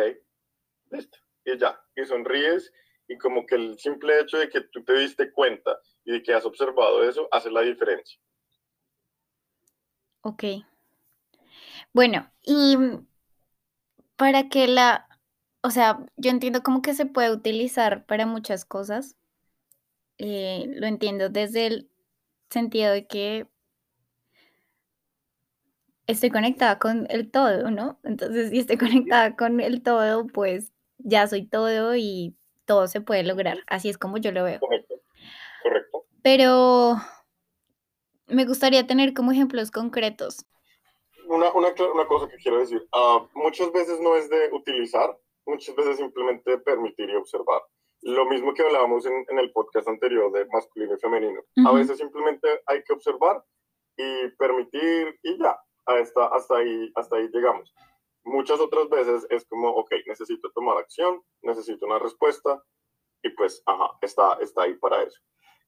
listo, 0.90 1.18
y 1.44 1.56
ya, 1.58 1.80
y 1.96 2.04
sonríes 2.04 2.72
y 3.08 3.16
como 3.16 3.46
que 3.46 3.54
el 3.54 3.78
simple 3.78 4.20
hecho 4.20 4.38
de 4.38 4.48
que 4.48 4.60
tú 4.60 4.84
te 4.84 4.92
diste 4.94 5.32
cuenta 5.32 5.78
y 6.04 6.12
de 6.12 6.22
que 6.22 6.34
has 6.34 6.44
observado 6.44 7.02
eso 7.02 7.28
hace 7.32 7.50
la 7.50 7.62
diferencia. 7.62 8.20
Ok. 10.20 10.44
Bueno, 11.92 12.30
y 12.42 12.76
para 14.16 14.48
que 14.48 14.68
la, 14.68 15.08
o 15.62 15.70
sea, 15.70 16.04
yo 16.16 16.30
entiendo 16.30 16.62
como 16.62 16.82
que 16.82 16.92
se 16.92 17.06
puede 17.06 17.32
utilizar 17.32 18.04
para 18.04 18.26
muchas 18.26 18.64
cosas. 18.64 19.16
Eh, 20.18 20.66
lo 20.74 20.86
entiendo 20.86 21.28
desde 21.28 21.66
el 21.66 21.90
sentido 22.50 22.92
de 22.92 23.06
que 23.06 23.46
estoy 26.08 26.30
conectada 26.30 26.80
con 26.80 27.06
el 27.10 27.30
todo, 27.30 27.70
¿no? 27.70 28.00
Entonces, 28.02 28.50
si 28.50 28.58
estoy 28.58 28.76
conectada 28.78 29.36
con 29.36 29.60
el 29.60 29.82
todo, 29.82 30.26
pues 30.26 30.72
ya 30.98 31.28
soy 31.28 31.46
todo 31.46 31.94
y 31.94 32.34
todo 32.64 32.88
se 32.88 33.00
puede 33.00 33.22
lograr. 33.22 33.58
Así 33.68 33.88
es 33.88 33.96
como 33.96 34.18
yo 34.18 34.32
lo 34.32 34.42
veo. 34.42 34.58
Correcto. 34.58 34.94
Correcto. 35.62 36.04
Pero 36.22 36.96
me 38.26 38.44
gustaría 38.44 38.86
tener 38.86 39.14
como 39.14 39.30
ejemplos 39.30 39.70
concretos 39.70 40.44
una, 41.28 41.52
una, 41.52 41.68
una, 41.94 42.06
cosa 42.06 42.28
que 42.28 42.36
quiero 42.36 42.58
decir, 42.58 42.86
uh, 42.92 43.26
muchas 43.34 43.70
veces 43.72 44.00
no 44.00 44.16
es 44.16 44.28
de 44.30 44.50
utilizar, 44.52 45.16
muchas 45.46 45.76
veces 45.76 45.98
simplemente 45.98 46.50
de 46.50 46.58
permitir 46.58 47.10
y 47.10 47.16
observar. 47.16 47.62
Lo 48.02 48.24
mismo 48.26 48.54
que 48.54 48.62
hablábamos 48.62 49.04
en, 49.06 49.26
en 49.28 49.38
el 49.38 49.52
podcast 49.52 49.88
anterior 49.88 50.32
de 50.32 50.46
masculino 50.46 50.94
y 50.94 51.00
femenino. 51.00 51.40
Uh 51.40 51.62
-huh. 51.62 51.68
A 51.68 51.72
veces 51.72 51.98
simplemente 51.98 52.48
hay 52.66 52.82
que 52.84 52.92
observar 52.92 53.44
y 53.96 54.28
permitir 54.38 55.18
y 55.22 55.38
ya, 55.38 55.58
hasta, 55.88 56.26
hasta, 56.26 56.56
ahí, 56.56 56.92
hasta 56.94 57.16
ahí 57.16 57.28
llegamos. 57.32 57.74
Muchas 58.24 58.60
otras 58.60 58.88
veces 58.88 59.26
es 59.30 59.46
como, 59.46 59.68
ok, 59.70 59.90
necesito 60.06 60.50
tomar 60.52 60.78
acción, 60.78 61.22
necesito 61.42 61.86
una 61.86 61.98
respuesta 61.98 62.62
y 63.22 63.30
pues, 63.30 63.62
ajá, 63.66 63.90
está, 64.02 64.34
está 64.40 64.62
ahí 64.62 64.74
para 64.74 65.02
eso. 65.02 65.20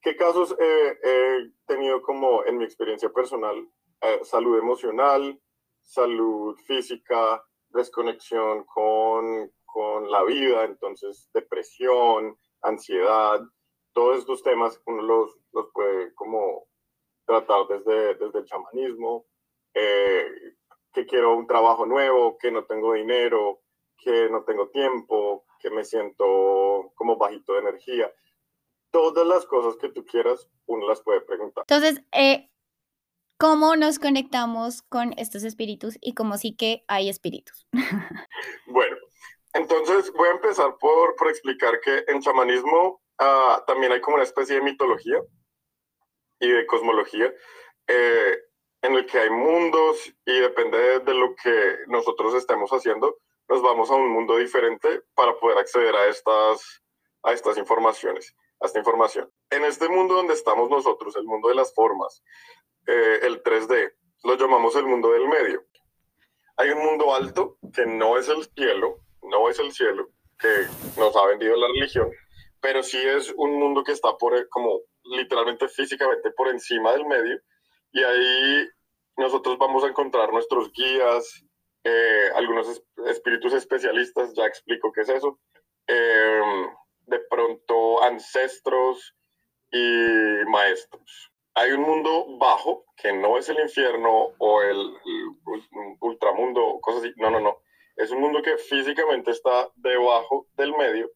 ¿Qué 0.02 0.16
casos 0.16 0.56
he 0.59 1.50
tenido 1.66 2.02
como 2.02 2.44
en 2.44 2.59
mi 2.59 2.64
experiencia 2.64 3.11
personal? 3.11 3.68
Eh, 4.00 4.20
salud 4.22 4.59
emocional, 4.59 5.38
salud 5.83 6.56
física, 6.66 7.44
desconexión 7.68 8.64
con, 8.64 9.52
con 9.66 10.11
la 10.11 10.24
vida, 10.24 10.64
entonces 10.64 11.28
depresión, 11.35 12.37
ansiedad, 12.62 13.40
todos 13.92 14.18
estos 14.18 14.42
temas 14.42 14.80
uno 14.87 15.02
los, 15.02 15.37
los 15.52 15.70
puede 15.72 16.14
como 16.14 16.66
tratar 17.26 17.66
desde, 17.68 18.14
desde 18.14 18.38
el 18.40 18.44
chamanismo, 18.44 19.26
eh, 19.74 20.26
que 20.92 21.06
quiero 21.06 21.37
un 21.37 21.46
trabajo 21.46 21.87
nuevo, 21.87 22.37
que 22.38 22.50
no 22.50 22.64
tengo 22.64 22.94
dinero, 22.94 23.61
que 23.98 24.28
no 24.30 24.44
tengo 24.44 24.68
tiempo, 24.70 25.44
que 25.59 25.70
me 25.70 25.85
siento 25.85 26.92
como 26.94 27.16
bajito 27.16 27.52
de 27.54 27.61
energía. 27.61 28.12
Todas 28.90 29.26
las 29.26 29.46
cosas 29.46 29.76
que 29.76 29.90
tú 29.90 30.04
quieras, 30.04 30.48
uno 30.66 30.88
las 30.88 31.00
puede 31.02 31.20
preguntar. 31.20 31.64
Entonces, 31.68 32.02
eh, 32.12 32.50
¿Cómo 33.40 33.74
nos 33.74 33.98
conectamos 33.98 34.83
con 34.83 35.14
estos 35.16 35.44
espíritus 35.44 35.96
y 36.02 36.12
cómo 36.12 36.37
sí 36.37 36.54
que 36.54 36.85
hay 36.88 37.09
espíritus? 37.09 37.66
bueno, 38.66 38.98
entonces 39.54 40.12
voy 40.12 40.28
a 40.28 40.33
empezar 40.33 40.76
por, 40.78 41.16
por 41.16 41.28
explicar 41.30 41.80
que 41.80 42.04
en 42.09 42.20
chamanismo 42.20 43.00
uh, 43.18 43.64
también 43.66 43.92
hay 43.92 44.02
como 44.02 44.16
una 44.16 44.24
especie 44.24 44.56
de 44.56 44.61
mitología 44.61 45.22
y 46.38 46.50
de 46.50 46.66
cosmología 46.66 47.33
eh, 47.87 48.38
en 48.83 48.95
el 48.95 49.07
que 49.07 49.19
hay 49.19 49.31
mundos 49.31 50.12
y 50.25 50.40
depende 50.40 51.01
de, 51.01 51.14
lo 51.14 51.35
que 51.35 51.77
nosotros 51.88 52.35
estemos 52.35 52.71
haciendo, 52.71 53.19
nos 53.49 53.62
vamos 53.62 53.90
a 53.90 53.95
un 53.95 54.09
mundo 54.09 54.37
diferente 54.37 55.03
para 55.14 55.38
poder 55.38 55.59
acceder 55.59 55.95
a 55.95 56.07
estas, 56.07 56.83
a 57.23 57.33
estas 57.33 57.59
informaciones, 57.59 58.35
a 58.61 58.66
esta 58.66 58.79
información. 58.79 59.31
En 59.51 59.64
este 59.64 59.88
mundo 59.88 60.14
donde 60.14 60.35
estamos 60.35 60.71
nosotros, 60.71 61.14
el 61.16 61.25
mundo 61.25 61.49
de 61.49 61.57
las 61.57 61.75
formas, 61.75 62.23
eh, 62.87 63.21
el 63.23 63.43
3D, 63.43 63.93
lo 64.25 64.37
llamamos 64.37 64.77
el 64.77 64.87
mundo 64.87 65.12
del 65.12 65.29
medio. 65.29 65.64
Hay 66.57 66.71
un 66.71 66.79
mundo 66.79 67.14
alto 67.14 67.59
que 67.75 67.87
no 67.87 68.19
es 68.19 68.29
el 68.29 68.45
cielo, 68.55 69.01
no 69.23 69.49
es 69.49 69.59
el 69.59 69.73
cielo 69.73 70.09
que 70.38 70.66
nos 70.97 71.14
ha 71.16 71.27
vendido 71.27 71.57
la 71.57 71.69
religión, 71.69 72.11
pero 72.61 72.83
sí 72.83 72.99
es 72.99 73.33
un 73.37 73.59
mundo 73.59 73.85
que 73.85 73.93
está 73.93 74.16
por, 74.16 74.49
como 74.49 74.81
literalmente 75.05 75.69
físicamente 75.69 76.31
por 76.31 76.49
encima 76.49 76.93
del 76.93 77.07
medio 77.07 77.40
y 77.92 78.03
ahí 78.03 78.68
nosotros 79.16 79.59
vamos 79.59 79.85
a 79.85 79.88
encontrar 79.88 80.33
nuestros 80.33 80.72
guías, 80.72 81.44
eh, 81.85 82.31
algunos 82.35 82.83
espíritus 83.07 83.53
especialistas, 83.55 84.33
ya 84.35 84.46
explico 84.46 84.92
qué 84.92 85.03
es 85.03 85.09
eso, 85.09 85.38
eh, 85.87 86.40
de 87.07 87.20
pronto 87.31 88.03
ancestros 88.03 89.14
y 89.72 90.44
maestros 90.48 91.31
hay 91.55 91.72
un 91.72 91.83
mundo 91.83 92.38
bajo 92.38 92.85
que 92.96 93.12
no 93.12 93.37
es 93.37 93.48
el 93.48 93.61
infierno 93.61 94.33
o 94.38 94.62
el, 94.62 94.79
el 94.79 95.96
ultramundo, 96.00 96.79
cosas 96.81 97.03
así. 97.03 97.12
No, 97.16 97.31
no, 97.31 97.40
no. 97.40 97.59
Es 97.96 98.11
un 98.11 98.20
mundo 98.20 98.40
que 98.42 98.57
físicamente 98.57 99.31
está 99.31 99.70
debajo 99.74 100.46
del 100.57 100.76
medio 100.76 101.11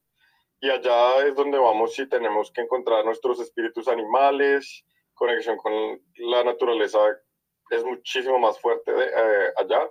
y 0.60 0.70
allá 0.70 1.26
es 1.26 1.34
donde 1.34 1.58
vamos 1.58 1.94
si 1.94 2.06
tenemos 2.08 2.50
que 2.52 2.62
encontrar 2.62 3.04
nuestros 3.04 3.40
espíritus 3.40 3.88
animales, 3.88 4.84
conexión 5.14 5.56
con 5.56 5.72
la 6.16 6.44
naturaleza 6.44 6.98
es 7.70 7.84
muchísimo 7.84 8.38
más 8.38 8.58
fuerte 8.60 8.92
de, 8.92 9.04
eh, 9.04 9.52
allá. 9.56 9.90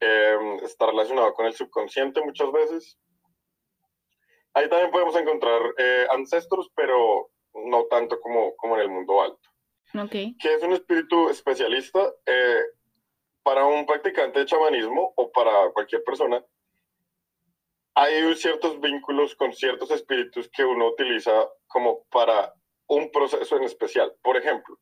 Eh, 0.00 0.58
está 0.62 0.86
relacionado 0.86 1.32
con 1.34 1.46
el 1.46 1.54
subconsciente 1.54 2.22
muchas 2.22 2.50
veces. 2.52 2.98
Ahí 4.54 4.68
también 4.68 4.90
podemos 4.90 5.14
encontrar 5.16 5.60
eh, 5.78 6.06
ancestros, 6.10 6.70
pero 6.74 7.30
no 7.52 7.84
tanto 7.86 8.20
como, 8.20 8.56
como 8.56 8.76
en 8.76 8.82
el 8.82 8.88
mundo 8.88 9.20
alto. 9.22 9.50
Okay. 10.04 10.36
¿Qué 10.38 10.54
es 10.54 10.62
un 10.62 10.72
espíritu 10.72 11.28
especialista? 11.28 12.12
Eh, 12.26 12.62
para 13.42 13.64
un 13.64 13.86
practicante 13.86 14.40
de 14.40 14.46
chamanismo 14.46 15.12
o 15.16 15.30
para 15.30 15.70
cualquier 15.72 16.02
persona, 16.04 16.44
hay 17.94 18.34
ciertos 18.34 18.80
vínculos 18.80 19.34
con 19.36 19.52
ciertos 19.52 19.90
espíritus 19.90 20.50
que 20.50 20.64
uno 20.64 20.88
utiliza 20.88 21.48
como 21.66 22.04
para 22.10 22.52
un 22.88 23.10
proceso 23.10 23.56
en 23.56 23.64
especial. 23.64 24.12
Por 24.22 24.36
ejemplo, 24.36 24.78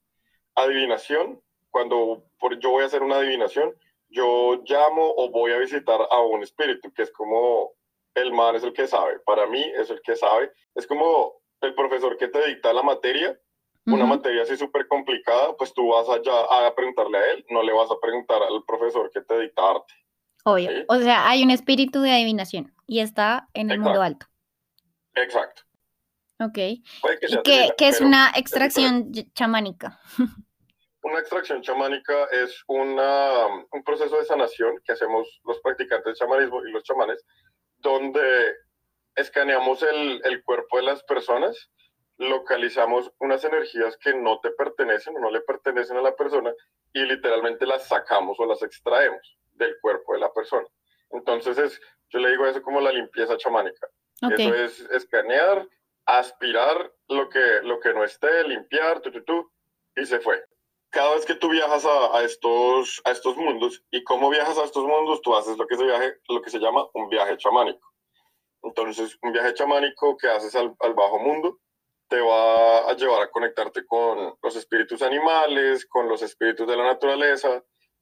adivinación, 0.55 1.41
cuando 1.71 2.25
yo 2.61 2.71
voy 2.71 2.83
a 2.85 2.87
hacer 2.87 3.03
una 3.03 3.17
adivinación, 3.17 3.75
yo 4.09 4.63
llamo 4.65 5.15
o 5.17 5.31
voy 5.31 5.53
a 5.53 5.59
visitar 5.59 6.01
a 6.11 6.21
un 6.21 6.43
espíritu, 6.43 6.93
que 6.93 7.03
es 7.03 7.11
como 7.11 7.73
el 8.15 8.33
man 8.33 8.55
es 8.55 8.63
el 8.63 8.73
que 8.73 8.87
sabe. 8.87 9.19
Para 9.21 9.47
mí 9.47 9.61
es 9.77 9.91
el 9.91 10.01
que 10.03 10.17
sabe. 10.17 10.53
Es 10.75 10.87
como 10.87 11.35
el 11.61 11.75
profesor 11.75 12.17
que 12.17 12.29
te 12.29 12.47
dicta 12.47 12.73
la 12.73 12.83
materia, 12.83 13.39
una 13.87 14.07
materia 14.07 14.43
así 14.43 14.57
súper 14.57 14.89
complicada, 14.89 15.55
pues 15.59 15.75
tú 15.75 15.89
vas 15.89 16.09
allá 16.09 16.67
a 16.67 16.75
preguntarle 16.75 17.19
a 17.19 17.33
él, 17.33 17.45
no 17.51 17.63
le 17.63 17.73
vas 17.73 17.91
a 17.91 18.01
preguntar 18.01 18.43
al 18.43 18.65
profesor 18.65 19.11
que 19.11 19.21
te 19.21 19.39
dicta 19.41 19.71
arte. 19.71 19.93
Obvio. 20.45 20.71
O 20.89 20.97
sea, 20.99 21.29
hay 21.29 21.43
un 21.43 21.51
espíritu 21.51 22.01
de 22.01 22.13
adivinación 22.13 22.73
y 22.87 23.01
está 23.01 23.49
en 23.53 23.71
el 23.71 23.81
mundo 23.81 24.01
alto. 24.01 24.27
Exacto. 25.15 25.64
Ok. 26.41 26.59
¿Y 26.59 27.43
qué, 27.45 27.73
es 27.79 28.01
una 28.01 28.33
extracción 28.37 29.13
chamánica? 29.35 30.01
Una 31.03 31.19
extracción 31.19 31.61
chamánica 31.61 32.25
es 32.33 32.65
una, 32.67 33.47
un 33.47 33.85
proceso 33.85 34.17
de 34.17 34.25
sanación 34.25 34.81
que 34.87 34.93
hacemos 34.93 35.29
los 35.45 35.61
practicantes 35.61 36.15
de 36.15 36.19
chamanismo 36.19 36.67
y 36.67 36.73
los 36.73 36.83
chamanes, 36.83 37.23
donde 37.77 38.55
escaneamos 39.15 39.83
el, 39.83 40.23
el 40.25 40.43
cuerpo 40.43 40.79
de 40.79 40.85
las 40.85 41.03
personas, 41.03 41.71
localizamos 42.17 43.13
unas 43.19 43.45
energías 43.45 43.97
que 43.99 44.15
no 44.15 44.41
te 44.41 44.51
pertenecen 44.53 45.17
o 45.17 45.21
no 45.21 45.31
le 45.31 45.43
pertenecen 45.43 45.99
a 45.99 46.03
la 46.03 46.17
persona 46.17 46.53
y 46.93 47.01
literalmente 47.01 47.67
las 47.67 47.87
sacamos 47.87 48.39
o 48.39 48.47
las 48.47 48.63
extraemos 48.63 49.37
del 49.53 49.77
cuerpo 49.81 50.15
de 50.15 50.21
la 50.21 50.33
persona. 50.33 50.67
Entonces 51.11 51.59
es, 51.59 51.81
yo 52.11 52.19
le 52.19 52.31
digo 52.31 52.47
eso 52.47 52.63
como 52.63 52.81
la 52.81 52.93
limpieza 52.93 53.37
chamánica. 53.37 53.89
Eso 54.23 54.55
es 54.55 54.81
escanear, 54.91 55.69
aspirar 56.07 56.93
lo 57.09 57.29
que, 57.29 57.61
lo 57.63 57.81
que 57.81 57.93
no 57.95 58.05
esté, 58.05 58.45
limpiar, 58.45 59.01
tu, 59.01 59.11
tu, 59.11 59.23
tu, 59.25 59.53
y 59.97 60.05
se 60.07 60.21
fue 60.21 60.45
cada 60.95 61.13
vez 61.17 61.27
que 61.27 61.35
tú 61.35 61.51
viajas 61.51 61.85
a, 61.85 62.23
estos, 62.23 63.03
a 63.05 63.11
estos 63.11 63.37
mundos 63.37 63.83
y 63.91 64.05
cómo 64.05 64.31
viajas 64.31 64.57
a 64.59 64.63
estos 64.63 64.85
mundos, 64.85 65.21
tú 65.23 65.35
haces 65.35 65.59
lo 65.59 65.67
que, 65.67 65.77
se 65.77 65.85
viaje, 65.85 66.15
lo 66.29 66.41
que 66.41 66.51
se 66.51 66.61
llama 66.61 66.87
un 66.95 67.09
viaje 67.09 67.37
chamánico. 67.37 67.93
Entonces, 68.63 69.19
un 69.23 69.33
viaje 69.33 69.53
chamánico 69.55 70.17
que 70.17 70.29
haces 70.29 70.55
al, 70.55 70.73
bajo 70.95 71.19
mundo 71.19 71.59
te 72.07 72.21
va 72.21 72.89
a 72.89 72.95
llevar 72.95 73.23
a 73.23 73.31
conectarte 73.31 73.85
con 73.85 74.37
los 74.41 74.55
espíritus 74.55 75.03
animales, 75.03 75.85
con 75.85 76.09
los 76.09 76.23
espíritus 76.23 76.65
de 76.69 76.77
la 76.77 76.85
naturaleza, 76.85 77.61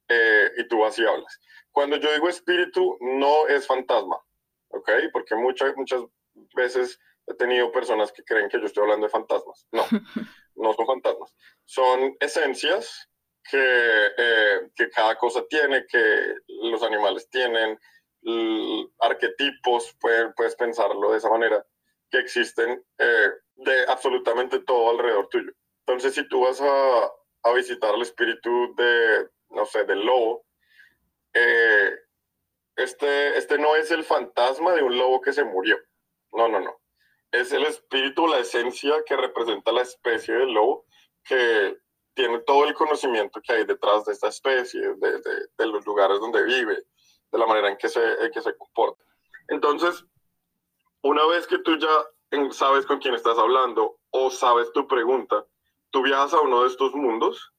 eh, 0.08 0.50
y 0.58 0.68
tú 0.68 0.84
así 0.84 1.02
hablas. 1.02 1.40
Cuando 1.70 1.96
yo 1.96 2.12
digo 2.12 2.28
espíritu, 2.28 2.98
no 3.00 3.46
es 3.46 3.66
fantasma, 3.66 4.18
¿ok? 4.68 4.90
Porque 5.14 5.34
muchas, 5.34 5.74
muchas 5.78 6.02
veces 6.54 7.00
he 7.26 7.34
tenido 7.34 7.70
personas 7.72 8.12
que 8.12 8.24
creen 8.24 8.48
que 8.48 8.58
yo 8.58 8.66
estoy 8.66 8.82
hablando 8.82 9.06
de 9.06 9.12
fantasmas. 9.12 9.66
No, 9.72 9.84
no 10.56 10.74
son 10.74 10.86
fantasmas. 10.86 11.34
Son 11.64 12.16
esencias 12.20 13.08
que, 13.50 14.06
eh, 14.16 14.70
que 14.74 14.90
cada 14.90 15.16
cosa 15.16 15.44
tiene, 15.48 15.86
que 15.86 16.34
los 16.62 16.82
animales 16.82 17.28
tienen, 17.28 17.78
arquetipos, 19.00 19.96
puedes 20.00 20.54
pensarlo 20.54 21.10
de 21.10 21.18
esa 21.18 21.28
manera, 21.28 21.64
que 22.08 22.18
existen 22.18 22.84
eh, 22.98 23.30
de 23.56 23.84
absolutamente 23.88 24.60
todo 24.60 24.90
alrededor 24.90 25.28
tuyo. 25.28 25.52
Entonces, 25.86 26.14
si 26.14 26.28
tú 26.28 26.42
vas 26.42 26.60
a, 26.60 27.12
a 27.42 27.52
visitar 27.52 27.94
el 27.94 28.02
espíritu 28.02 28.74
de, 28.76 29.28
no 29.50 29.66
sé, 29.66 29.84
del 29.84 30.04
lobo, 30.04 30.44
eh, 31.34 31.98
este, 32.76 33.36
este 33.36 33.58
no 33.58 33.74
es 33.74 33.90
el 33.90 34.04
fantasma 34.04 34.72
de 34.74 34.82
un 34.82 34.96
lobo 34.96 35.20
que 35.20 35.32
se 35.32 35.42
murió. 35.42 35.76
No, 36.32 36.48
no, 36.48 36.60
no 36.60 36.81
es 37.32 37.50
el 37.52 37.64
espíritu, 37.64 38.26
la 38.26 38.38
esencia 38.38 39.02
que 39.06 39.16
representa 39.16 39.72
la 39.72 39.82
especie 39.82 40.34
del 40.34 40.52
lobo, 40.52 40.86
que 41.24 41.78
tiene 42.14 42.40
todo 42.40 42.66
el 42.66 42.74
conocimiento 42.74 43.40
que 43.40 43.54
hay 43.54 43.64
detrás 43.64 44.04
de 44.04 44.12
esta 44.12 44.28
especie, 44.28 44.80
de, 44.80 45.20
de, 45.56 45.66
los 45.66 45.84
lugares 45.86 46.20
donde 46.20 46.44
vive, 46.44 46.76
de 47.32 47.38
la 47.38 47.46
manera 47.46 47.70
en 47.70 47.78
que 47.78 47.88
se, 47.88 48.00
que 48.32 48.42
se 48.42 48.54
comporta. 48.56 49.02
Entonces, 49.48 50.04
una 51.02 51.26
vez 51.26 51.46
que 51.46 51.58
tú 51.58 51.78
ya 51.78 52.50
sabes 52.50 52.84
con 52.84 52.98
quién 52.98 53.14
estás 53.14 53.38
hablando 53.38 53.98
o 54.10 54.30
sabes 54.30 54.70
tu 54.72 54.86
pregunta, 54.86 55.46
tú 55.90 56.02
viajas 56.02 56.34
a 56.34 56.40
uno 56.40 56.62
de 56.62 56.68
estos 56.68 56.94
mundos 56.94 57.50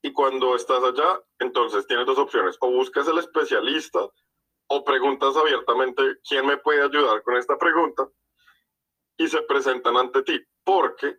y 0.00 0.12
cuando 0.12 0.56
estás 0.56 0.82
allá, 0.82 1.20
entonces 1.38 1.86
tienes 1.86 2.06
dos 2.06 2.18
opciones, 2.18 2.56
o 2.60 2.70
buscas 2.70 3.06
el 3.08 3.18
especialista 3.18 4.08
o 4.68 4.84
preguntas 4.84 5.36
abiertamente 5.36 6.02
quién 6.26 6.46
me 6.46 6.56
puede 6.56 6.82
ayudar 6.82 7.22
con 7.22 7.36
esta 7.36 7.58
pregunta 7.58 8.08
y 9.16 9.28
se 9.28 9.42
presentan 9.42 9.96
ante 9.96 10.22
ti, 10.22 10.40
porque 10.64 11.16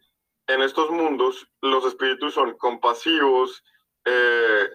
en 0.48 0.62
estos 0.62 0.90
mundos 0.90 1.48
los 1.62 1.86
espíritus 1.86 2.34
son 2.34 2.58
compasivos, 2.58 3.64
eh, 4.06 4.70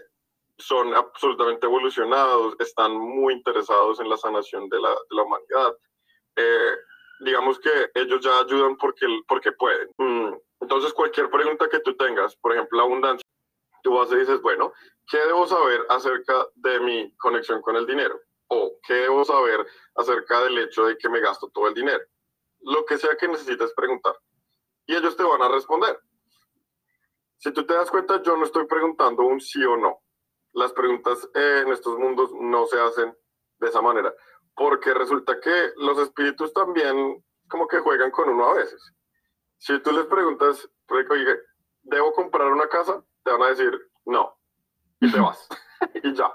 son 0.58 0.94
absolutamente 0.94 1.66
evolucionados, 1.66 2.56
están 2.58 2.92
muy 2.92 3.34
interesados 3.34 4.00
en 4.00 4.08
la 4.08 4.16
sanación 4.16 4.68
de 4.68 4.80
la, 4.80 4.90
de 4.90 5.16
la 5.16 5.22
humanidad. 5.22 5.76
Eh, 6.36 6.76
digamos 7.20 7.58
que 7.60 7.90
ellos 7.94 8.20
ya 8.20 8.40
ayudan 8.40 8.76
porque, 8.76 9.06
porque 9.26 9.52
pueden. 9.52 9.88
Mm, 9.98 10.34
entonces, 10.60 10.92
cualquier 10.92 11.30
pregunta 11.30 11.68
que 11.68 11.80
tú 11.80 11.96
tengas, 11.96 12.34
por 12.36 12.52
ejemplo, 12.52 12.80
abundancia, 12.80 13.24
tú 13.82 13.94
vas 13.94 14.10
y 14.12 14.16
dices, 14.16 14.40
bueno, 14.42 14.72
¿qué 15.06 15.18
debo 15.18 15.46
saber 15.46 15.84
acerca 15.88 16.46
de 16.56 16.80
mi 16.80 17.16
conexión 17.16 17.62
con 17.62 17.76
el 17.76 17.86
dinero? 17.86 18.20
O 18.48 18.78
¿qué 18.86 18.94
debo 18.94 19.24
saber 19.24 19.66
acerca 19.94 20.40
del 20.42 20.58
hecho 20.58 20.86
de 20.86 20.96
que 20.96 21.08
me 21.08 21.20
gasto 21.20 21.48
todo 21.52 21.68
el 21.68 21.74
dinero? 21.74 22.04
Lo 22.68 22.84
que 22.84 22.98
sea 22.98 23.16
que 23.16 23.28
necesites 23.28 23.72
preguntar. 23.74 24.14
Y 24.86 24.94
ellos 24.94 25.16
te 25.16 25.22
van 25.22 25.42
a 25.42 25.48
responder. 25.48 25.98
Si 27.38 27.52
tú 27.52 27.64
te 27.64 27.74
das 27.74 27.90
cuenta, 27.90 28.22
yo 28.22 28.36
no 28.36 28.44
estoy 28.44 28.66
preguntando 28.66 29.22
un 29.22 29.40
sí 29.40 29.64
o 29.64 29.76
no. 29.76 30.00
Las 30.52 30.72
preguntas 30.72 31.28
en 31.34 31.72
estos 31.72 31.98
mundos 31.98 32.30
no 32.40 32.66
se 32.66 32.78
hacen 32.80 33.16
de 33.58 33.68
esa 33.68 33.80
manera, 33.80 34.12
porque 34.54 34.92
resulta 34.92 35.40
que 35.40 35.72
los 35.76 35.98
espíritus 35.98 36.52
también 36.52 37.24
como 37.48 37.66
que 37.66 37.80
juegan 37.80 38.10
con 38.10 38.28
uno 38.28 38.50
a 38.50 38.54
veces. 38.54 38.80
Si 39.58 39.78
tú 39.80 39.92
les 39.92 40.06
preguntas, 40.06 40.68
oye, 40.88 41.36
¿debo 41.82 42.12
comprar 42.12 42.52
una 42.52 42.68
casa? 42.68 43.02
Te 43.24 43.32
van 43.32 43.42
a 43.42 43.48
decir, 43.48 43.72
no, 44.04 44.36
y 45.00 45.10
te 45.10 45.20
vas. 45.20 45.48
y 46.02 46.14
ya. 46.14 46.30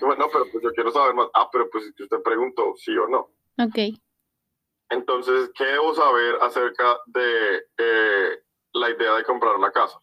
Bueno, 0.00 0.26
pero 0.32 0.46
pues 0.50 0.62
yo 0.62 0.70
quiero 0.72 0.90
saber 0.90 1.14
más. 1.14 1.28
Ah, 1.34 1.48
pero 1.50 1.68
pues 1.70 1.92
si 1.96 2.02
usted 2.02 2.22
preguntó 2.22 2.74
sí 2.76 2.96
o 2.96 3.08
no. 3.08 3.30
Ok. 3.58 3.98
Entonces, 4.90 5.50
¿qué 5.54 5.64
debo 5.64 5.94
saber 5.94 6.36
acerca 6.40 6.98
de 7.06 7.66
eh, 7.78 8.42
la 8.72 8.90
idea 8.90 9.14
de 9.14 9.24
comprar 9.24 9.56
una 9.56 9.72
casa? 9.72 9.98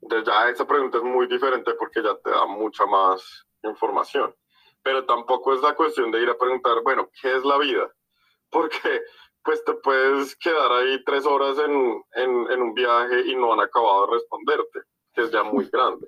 Entonces 0.00 0.26
ya 0.26 0.48
esa 0.48 0.66
pregunta 0.66 0.98
es 0.98 1.04
muy 1.04 1.26
diferente 1.28 1.72
porque 1.74 2.02
ya 2.02 2.16
te 2.16 2.30
da 2.30 2.44
mucha 2.46 2.84
más 2.86 3.46
información. 3.62 4.34
Pero 4.82 5.04
tampoco 5.06 5.54
es 5.54 5.62
la 5.62 5.74
cuestión 5.74 6.10
de 6.10 6.20
ir 6.20 6.28
a 6.28 6.36
preguntar, 6.36 6.82
bueno, 6.82 7.08
¿qué 7.20 7.36
es 7.36 7.44
la 7.44 7.56
vida? 7.58 7.92
Porque 8.50 9.02
pues 9.44 9.64
te 9.64 9.74
puedes 9.74 10.36
quedar 10.36 10.70
ahí 10.72 11.02
tres 11.04 11.24
horas 11.24 11.56
en, 11.58 12.04
en, 12.14 12.62
un 12.62 12.74
viaje 12.74 13.22
y 13.26 13.34
no 13.34 13.52
han 13.52 13.60
acabado 13.60 14.06
de 14.06 14.12
responderte, 14.14 14.80
que 15.14 15.22
es 15.22 15.30
ya 15.32 15.42
muy 15.42 15.68
grande. 15.68 16.06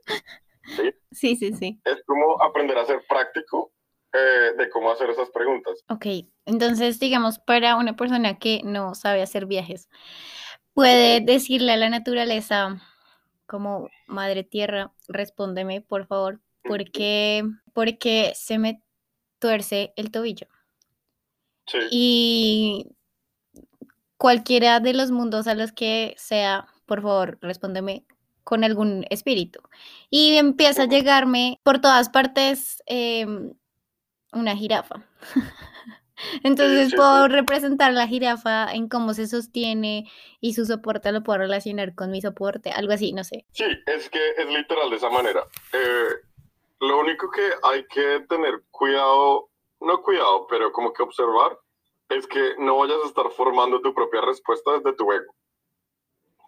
¿sí? 0.77 0.95
sí, 1.11 1.37
sí, 1.37 1.53
sí. 1.53 1.81
Es 1.85 2.03
como 2.07 2.41
aprender 2.43 2.79
a 2.79 2.85
ser 2.85 3.05
práctico 3.09 3.73
eh, 4.15 4.53
de 4.57 4.71
cómo 4.71 4.91
hacer 4.93 5.11
esas 5.11 5.31
preguntas. 5.31 5.85
Ok, 5.89 6.07
entonces 6.47 7.01
digamos, 7.01 7.39
para 7.39 7.77
una 7.77 7.97
persona 7.97 8.39
que 8.39 8.63
no 8.65 8.95
sabe 8.95 9.23
hacer 9.23 9.47
viajes, 9.47 9.89
puede 10.73 11.21
decirle 11.21 11.73
a 11.73 11.77
la 11.77 11.89
naturaleza 11.89 12.81
como 13.47 13.91
Madre 14.07 14.45
Tierra, 14.45 14.93
respóndeme 15.09 15.81
por 15.81 16.07
favor, 16.07 16.41
¿por 16.63 16.91
qué, 16.91 17.45
porque 17.73 18.33
se 18.35 18.59
me 18.59 18.83
tuerce 19.39 19.93
el 19.97 20.11
tobillo? 20.11 20.47
Sí. 21.67 21.79
Y 21.91 22.87
cualquiera 24.17 24.81
de 24.81 24.95
los 24.95 25.11
mundos 25.11 25.47
a 25.47 25.55
los 25.55 25.73
que 25.73 26.15
sea, 26.17 26.69
por 26.87 27.03
favor, 27.03 27.39
respóndeme 27.41 28.05
con 28.45 28.63
algún 28.63 29.05
espíritu. 29.11 29.61
Y 30.11 30.37
empieza 30.37 30.83
a 30.83 30.89
llegarme 30.89 31.59
por 31.63 31.81
todas 31.81 32.11
partes 32.11 32.83
em, 32.87 33.55
una 34.35 34.57
jirafa. 34.57 34.97
Entonces 36.43 36.95
puedo 36.95 37.29
representar 37.29 37.93
la 37.93 38.07
jirafa 38.07 38.73
en 38.73 38.89
cómo 38.89 39.15
se 39.15 39.27
sostiene 39.27 40.11
y 40.41 40.55
su 40.55 40.65
soporte 40.65 41.11
lo 41.13 41.23
puedo 41.23 41.39
relacionar 41.39 41.95
con 41.95 42.11
mi 42.11 42.21
soporte, 42.21 42.71
algo 42.71 42.93
así, 42.93 43.13
no 43.13 43.25
sé. 43.25 43.45
Sí, 43.53 43.65
es 43.87 44.11
que 44.11 44.21
es 44.37 44.47
literal 44.49 44.91
de 44.91 44.97
esa 44.97 45.11
manera. 45.11 45.45
Eh, 45.73 46.09
lo 46.81 47.01
único 47.01 47.31
que 47.31 47.43
hay 47.63 47.85
que 47.87 48.21
tener 48.29 48.63
cuidado, 48.71 49.51
no 49.81 50.03
cuidado, 50.03 50.47
pero 50.49 50.73
como 50.73 50.93
que 50.93 51.03
observar, 51.03 51.59
es 52.09 52.27
que 52.27 52.55
no 52.59 52.79
vayas 52.79 52.99
a 53.05 53.09
estar 53.09 53.31
formando 53.31 53.81
tu 53.81 53.95
propia 53.95 54.21
respuesta 54.21 54.73
desde 54.73 54.93
tu 54.95 55.11
ego. 55.11 55.35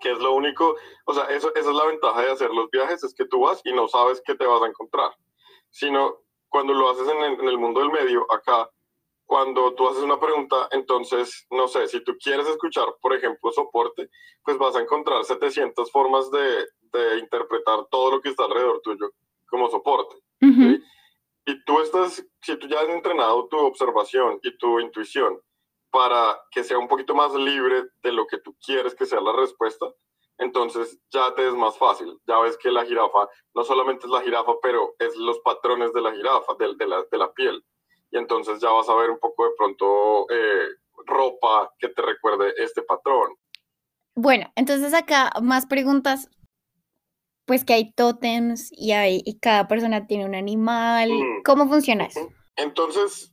Que 0.00 0.12
es 0.12 0.18
lo 0.18 0.34
único, 0.34 0.76
o 1.06 1.14
sea, 1.14 1.24
eso, 1.24 1.54
esa 1.54 1.70
es 1.70 1.76
la 1.76 1.86
ventaja 1.86 2.20
de 2.20 2.30
hacer 2.30 2.50
los 2.50 2.70
viajes, 2.70 3.02
es 3.02 3.14
que 3.14 3.24
tú 3.24 3.40
vas 3.40 3.60
y 3.64 3.72
no 3.72 3.88
sabes 3.88 4.22
qué 4.24 4.34
te 4.34 4.46
vas 4.46 4.62
a 4.62 4.66
encontrar, 4.66 5.10
sino 5.70 6.25
cuando 6.56 6.72
lo 6.72 6.88
haces 6.88 7.06
en 7.06 7.46
el, 7.46 7.58
mundo 7.58 7.80
del 7.80 7.90
medio, 7.90 8.26
acá, 8.32 8.70
cuando 9.26 9.74
tú 9.74 9.86
haces 9.88 10.02
una 10.02 10.18
pregunta, 10.18 10.70
entonces, 10.70 11.46
no 11.50 11.68
sé, 11.68 11.86
si 11.86 12.02
tú 12.02 12.16
quieres 12.18 12.48
escuchar, 12.48 12.86
por 13.02 13.14
ejemplo, 13.14 13.52
soporte, 13.52 14.08
pues 14.42 14.56
vas 14.56 14.74
a 14.74 14.80
encontrar 14.80 15.22
700 15.22 15.92
formas 15.92 16.30
de, 16.30 16.66
de 16.80 17.18
interpretar 17.18 17.84
todo 17.90 18.12
lo 18.12 18.22
que 18.22 18.30
está 18.30 18.44
alrededor 18.44 18.80
tuyo 18.80 19.12
como 19.50 19.68
soporte. 19.68 20.16
Y 20.40 21.64
tú 21.66 21.78
estás, 21.82 22.26
si 22.40 22.56
tú 22.56 22.66
ya 22.68 22.80
has 22.80 22.88
entrenado 22.88 23.48
tu 23.48 23.58
observación 23.58 24.40
y 24.42 24.56
tu 24.56 24.80
intuición 24.80 25.38
para 25.90 26.40
que 26.50 26.64
sea 26.64 26.78
un 26.78 26.88
poquito 26.88 27.14
más 27.14 27.34
libre 27.34 27.84
de 28.02 28.12
lo 28.12 28.26
que 28.26 28.38
tú 28.38 28.56
quieres 28.64 28.94
que 28.94 29.04
sea 29.04 29.20
la 29.20 29.34
respuesta, 29.34 29.92
entonces 30.38 30.98
ya 31.10 31.34
te 31.34 31.46
es 31.46 31.54
más 31.54 31.76
fácil. 31.78 32.18
Ya 32.26 32.38
ves 32.38 32.56
que 32.58 32.70
la 32.70 32.84
jirafa 32.84 33.28
no 33.54 33.64
solamente 33.64 34.06
es 34.06 34.12
la 34.12 34.22
jirafa, 34.22 34.52
pero 34.62 34.94
es 34.98 35.16
los 35.16 35.38
patrones 35.40 35.92
de 35.92 36.00
la 36.02 36.12
jirafa, 36.12 36.54
de, 36.58 36.74
de, 36.76 36.86
la, 36.86 37.04
de 37.10 37.18
la, 37.18 37.32
piel. 37.32 37.64
Y 38.10 38.18
entonces 38.18 38.60
ya 38.60 38.70
vas 38.70 38.88
a 38.88 38.94
ver 38.94 39.10
un 39.10 39.18
poco 39.18 39.44
de 39.44 39.50
pronto 39.56 40.26
eh, 40.30 40.68
ropa 41.06 41.72
que 41.78 41.88
te 41.88 42.02
recuerde 42.02 42.52
este 42.58 42.82
patrón. 42.82 43.34
Bueno, 44.14 44.50
entonces 44.56 44.94
acá 44.94 45.30
más 45.42 45.66
preguntas. 45.66 46.28
Pues 47.46 47.64
que 47.64 47.74
hay 47.74 47.92
tótems 47.92 48.70
y, 48.72 48.90
hay, 48.90 49.22
y 49.24 49.38
cada 49.38 49.68
persona 49.68 50.08
tiene 50.08 50.24
un 50.24 50.34
animal. 50.34 51.10
Mm. 51.10 51.42
¿Cómo 51.44 51.68
funciona 51.68 52.06
eso? 52.06 52.28
Entonces, 52.56 53.32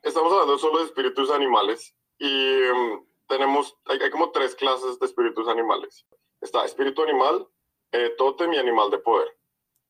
estamos 0.00 0.32
hablando 0.32 0.56
solo 0.56 0.78
de 0.78 0.86
espíritus 0.86 1.30
animales 1.30 1.94
y 2.18 2.62
um, 2.70 3.04
tenemos, 3.28 3.76
hay, 3.84 3.98
hay, 3.98 4.10
como 4.10 4.30
tres 4.30 4.54
clases 4.54 4.98
de 4.98 5.04
espíritus 5.04 5.48
animales. 5.48 6.06
Está 6.42 6.64
espíritu 6.64 7.02
animal, 7.02 7.48
eh, 7.92 8.14
tótem 8.18 8.52
y 8.52 8.58
animal 8.58 8.90
de 8.90 8.98
poder. 8.98 9.28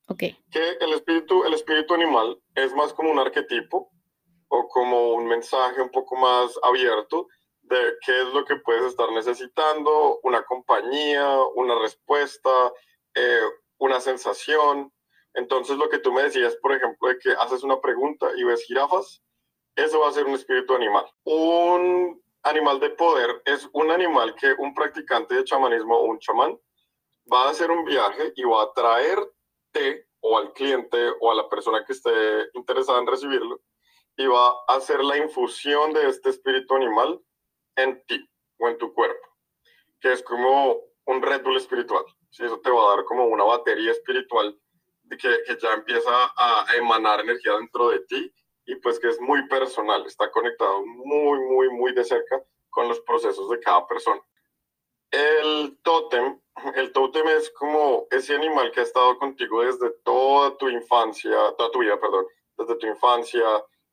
Ok. 0.08 0.18
Que 0.50 0.70
el 0.80 0.92
espíritu, 0.92 1.44
el 1.44 1.54
espíritu 1.54 1.94
animal 1.94 2.40
es 2.54 2.74
más 2.74 2.92
como 2.92 3.10
un 3.10 3.18
arquetipo 3.18 3.90
o 4.48 4.68
como 4.68 5.14
un 5.14 5.26
mensaje 5.26 5.80
un 5.80 5.90
poco 5.90 6.14
más 6.16 6.58
abierto 6.62 7.26
de 7.62 7.94
qué 8.04 8.20
es 8.20 8.28
lo 8.34 8.44
que 8.44 8.56
puedes 8.56 8.84
estar 8.84 9.10
necesitando, 9.12 10.20
una 10.22 10.44
compañía, 10.44 11.38
una 11.54 11.78
respuesta, 11.78 12.50
eh, 13.14 13.40
una 13.78 14.00
sensación. 14.00 14.92
Entonces 15.34 15.78
lo 15.78 15.88
que 15.88 15.98
tú 15.98 16.12
me 16.12 16.22
decías, 16.22 16.54
por 16.56 16.72
ejemplo, 16.72 17.08
de 17.08 17.18
que 17.18 17.30
haces 17.32 17.62
una 17.62 17.80
pregunta 17.80 18.30
y 18.36 18.44
ves 18.44 18.64
jirafas, 18.64 19.22
eso 19.74 20.00
va 20.00 20.08
a 20.08 20.12
ser 20.12 20.26
un 20.26 20.34
espíritu 20.34 20.74
animal. 20.74 21.06
Un 21.24 22.21
animal 22.44 22.80
de 22.80 22.90
poder 22.90 23.42
es 23.44 23.68
un 23.72 23.90
animal 23.90 24.34
que 24.34 24.52
un 24.58 24.74
practicante 24.74 25.34
de 25.34 25.44
chamanismo 25.44 25.96
o 25.96 26.04
un 26.04 26.18
chamán 26.18 26.58
va 27.32 27.44
a 27.44 27.50
hacer 27.50 27.70
un 27.70 27.84
viaje 27.84 28.32
y 28.36 28.44
va 28.44 28.62
a 28.62 28.72
traerte 28.72 30.08
o 30.20 30.38
al 30.38 30.52
cliente 30.52 31.10
o 31.20 31.30
a 31.30 31.34
la 31.34 31.48
persona 31.48 31.84
que 31.84 31.92
esté 31.92 32.10
interesada 32.54 32.98
en 33.00 33.06
recibirlo 33.06 33.60
y 34.16 34.26
va 34.26 34.48
a 34.68 34.76
hacer 34.76 35.02
la 35.02 35.16
infusión 35.16 35.92
de 35.92 36.08
este 36.08 36.30
espíritu 36.30 36.74
animal 36.74 37.20
en 37.76 38.04
ti 38.06 38.28
o 38.58 38.68
en 38.68 38.78
tu 38.78 38.92
cuerpo, 38.92 39.26
que 40.00 40.12
es 40.12 40.22
como 40.22 40.80
un 41.06 41.22
Red 41.22 41.42
Bull 41.42 41.56
espiritual. 41.56 42.04
¿sí? 42.30 42.44
Eso 42.44 42.60
te 42.60 42.70
va 42.70 42.84
a 42.84 42.96
dar 42.96 43.04
como 43.04 43.24
una 43.26 43.44
batería 43.44 43.92
espiritual 43.92 44.58
que, 45.08 45.18
que 45.18 45.58
ya 45.60 45.72
empieza 45.74 46.32
a 46.36 46.66
emanar 46.76 47.20
energía 47.20 47.52
dentro 47.54 47.88
de 47.88 48.00
ti 48.00 48.32
y 48.66 48.76
pues 48.76 48.98
que 48.98 49.08
es 49.08 49.20
muy 49.20 49.46
personal, 49.48 50.04
está 50.06 50.30
conectado 50.30 50.84
muy, 50.86 51.40
muy, 51.40 51.68
muy 51.70 51.92
de 51.92 52.04
cerca 52.04 52.42
con 52.70 52.88
los 52.88 53.00
procesos 53.00 53.48
de 53.50 53.60
cada 53.60 53.86
persona. 53.86 54.20
El 55.10 55.78
tótem, 55.82 56.40
el 56.74 56.92
tótem 56.92 57.26
es 57.28 57.50
como 57.50 58.06
ese 58.10 58.34
animal 58.34 58.70
que 58.72 58.80
ha 58.80 58.84
estado 58.84 59.18
contigo 59.18 59.62
desde 59.62 59.90
toda 60.04 60.56
tu 60.56 60.68
infancia, 60.68 61.36
toda 61.58 61.70
tu 61.70 61.80
vida, 61.80 62.00
perdón, 62.00 62.26
desde 62.56 62.76
tu 62.76 62.86
infancia, 62.86 63.44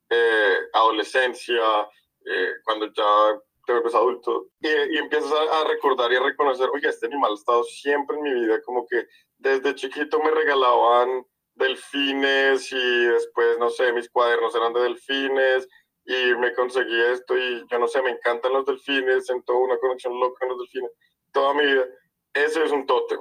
eh, 0.09 0.57
adolescencia, 0.73 1.89
eh, 2.25 2.53
cuando 2.63 2.87
ya 2.93 3.39
te 3.65 3.73
vuelves 3.73 3.95
adulto, 3.95 4.47
y, 4.61 4.97
empiezas 4.97 5.31
a, 5.31 5.61
a, 5.61 5.63
recordar 5.65 6.11
y 6.11 6.15
a 6.15 6.23
reconocer, 6.23 6.69
oye, 6.73 6.87
este 6.87 7.07
animal 7.07 7.31
ha 7.31 7.35
estado 7.35 7.63
siempre 7.63 8.17
en 8.17 8.23
mi 8.23 8.33
vida, 8.33 8.61
como 8.61 8.87
que 8.87 9.05
desde 9.37 9.75
chiquito 9.75 10.19
me 10.19 10.31
regalaban 10.31 11.25
delfines 11.59 12.71
y 12.71 13.05
después, 13.05 13.59
no 13.59 13.69
sé, 13.69 13.93
mis 13.93 14.09
cuadernos 14.09 14.55
eran 14.55 14.73
de 14.73 14.81
delfines 14.81 15.67
y 16.05 16.33
me 16.35 16.53
conseguí 16.53 16.99
esto 17.01 17.37
y 17.37 17.65
yo 17.69 17.77
no 17.77 17.87
sé, 17.87 18.01
me 18.01 18.09
encantan 18.09 18.53
los 18.53 18.65
delfines, 18.65 19.27
siento 19.27 19.55
una 19.55 19.77
conexión 19.77 20.19
loca 20.19 20.39
con 20.39 20.49
los 20.49 20.59
delfines 20.59 20.91
toda 21.31 21.53
mi 21.53 21.65
vida. 21.65 21.85
Ese 22.33 22.63
es 22.63 22.71
un 22.71 22.85
tótem, 22.85 23.19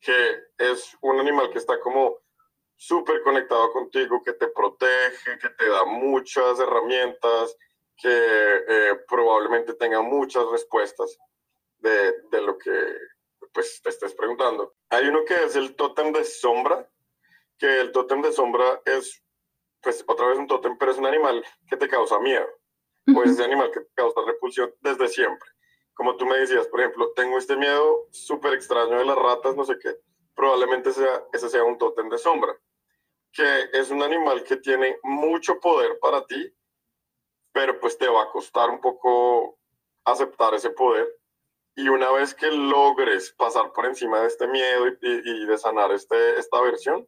que 0.00 0.36
es 0.58 0.96
un 1.00 1.18
animal 1.20 1.50
que 1.50 1.58
está 1.58 1.80
como 1.80 2.18
súper 2.76 3.22
conectado 3.22 3.70
contigo, 3.72 4.22
que 4.22 4.32
te 4.32 4.48
protege, 4.48 5.38
que 5.38 5.48
te 5.50 5.68
da 5.68 5.84
muchas 5.84 6.58
herramientas, 6.58 7.56
que 7.96 8.08
eh, 8.10 8.94
probablemente 9.08 9.74
tenga 9.74 10.02
muchas 10.02 10.44
respuestas 10.50 11.16
de, 11.78 12.12
de 12.30 12.42
lo 12.42 12.58
que 12.58 12.72
pues, 13.52 13.80
te 13.82 13.90
estés 13.90 14.14
preguntando. 14.14 14.74
Hay 14.88 15.06
uno 15.06 15.24
que 15.24 15.44
es 15.44 15.54
el 15.54 15.76
tótem 15.76 16.12
de 16.12 16.24
sombra, 16.24 16.88
que 17.62 17.80
el 17.80 17.92
tótem 17.92 18.20
de 18.20 18.32
sombra 18.32 18.82
es, 18.84 19.22
pues 19.80 20.04
otra 20.08 20.26
vez 20.26 20.36
un 20.36 20.48
tótem, 20.48 20.76
pero 20.76 20.90
es 20.90 20.98
un 20.98 21.06
animal 21.06 21.44
que 21.68 21.76
te 21.76 21.88
causa 21.88 22.18
miedo, 22.18 22.44
o 23.14 23.22
es 23.22 23.30
ese 23.30 23.44
animal 23.44 23.70
que 23.70 23.82
te 23.82 23.92
causa 23.94 24.20
repulsión 24.26 24.74
desde 24.80 25.06
siempre. 25.06 25.48
Como 25.94 26.16
tú 26.16 26.26
me 26.26 26.38
decías, 26.38 26.66
por 26.66 26.80
ejemplo, 26.80 27.12
tengo 27.12 27.38
este 27.38 27.56
miedo 27.56 28.08
súper 28.10 28.54
extraño 28.54 28.98
de 28.98 29.04
las 29.04 29.16
ratas, 29.16 29.54
no 29.54 29.64
sé 29.64 29.78
qué, 29.80 29.96
probablemente 30.34 30.90
sea, 30.90 31.24
ese 31.32 31.48
sea 31.48 31.62
un 31.62 31.78
tótem 31.78 32.08
de 32.08 32.18
sombra, 32.18 32.52
que 33.32 33.70
es 33.74 33.92
un 33.92 34.02
animal 34.02 34.42
que 34.42 34.56
tiene 34.56 34.98
mucho 35.04 35.60
poder 35.60 36.00
para 36.00 36.26
ti, 36.26 36.52
pero 37.52 37.78
pues 37.78 37.96
te 37.96 38.08
va 38.08 38.24
a 38.24 38.30
costar 38.30 38.70
un 38.70 38.80
poco 38.80 39.56
aceptar 40.04 40.52
ese 40.54 40.70
poder. 40.70 41.06
Y 41.76 41.88
una 41.88 42.10
vez 42.10 42.34
que 42.34 42.50
logres 42.50 43.32
pasar 43.34 43.72
por 43.72 43.86
encima 43.86 44.20
de 44.20 44.26
este 44.26 44.48
miedo 44.48 44.88
y, 44.88 44.98
y, 45.00 45.42
y 45.44 45.46
de 45.46 45.56
sanar 45.56 45.92
este, 45.92 46.40
esta 46.40 46.60
versión, 46.60 47.06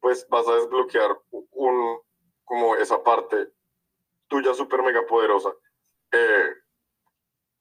pues 0.00 0.26
vas 0.28 0.48
a 0.48 0.54
desbloquear 0.54 1.20
un, 1.30 2.00
como 2.44 2.74
esa 2.76 3.02
parte 3.02 3.52
tuya 4.28 4.54
súper 4.54 4.82
mega 4.82 5.06
poderosa 5.06 5.54
eh, 6.12 6.54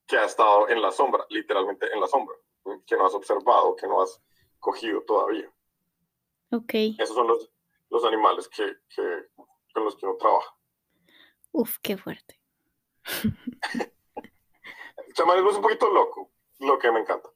que 0.07 0.17
ha 0.17 0.25
estado 0.25 0.69
en 0.69 0.81
la 0.81 0.91
sombra, 0.91 1.25
literalmente 1.29 1.91
en 1.93 2.01
la 2.01 2.07
sombra, 2.07 2.35
que 2.85 2.95
no 2.95 3.05
has 3.05 3.13
observado, 3.13 3.75
que 3.75 3.87
no 3.87 4.01
has 4.01 4.21
cogido 4.59 5.01
todavía. 5.03 5.51
Ok. 6.51 6.73
Esos 6.97 7.15
son 7.15 7.27
los, 7.27 7.51
los 7.89 8.03
animales 8.05 8.47
que, 8.47 8.77
que, 8.89 9.27
con 9.73 9.85
los 9.85 9.95
que 9.95 10.05
uno 10.05 10.15
trabaja. 10.17 10.55
Uf, 11.51 11.77
qué 11.81 11.97
fuerte. 11.97 12.39
El 15.07 15.13
chamanismo 15.13 15.49
es 15.49 15.55
un 15.55 15.61
poquito 15.61 15.91
loco, 15.91 16.31
lo 16.59 16.77
que 16.79 16.91
me 16.91 16.99
encanta. 16.99 17.29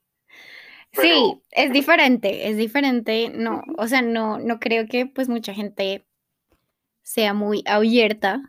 Sí, 1.00 1.42
es 1.50 1.72
diferente, 1.72 2.48
es 2.48 2.56
diferente, 2.56 3.30
no, 3.34 3.62
o 3.78 3.86
sea, 3.88 4.02
no, 4.02 4.38
no 4.38 4.60
creo 4.60 4.86
que 4.88 5.06
pues 5.06 5.28
mucha 5.28 5.54
gente 5.54 6.06
sea 7.02 7.34
muy 7.34 7.62
abierta 7.66 8.40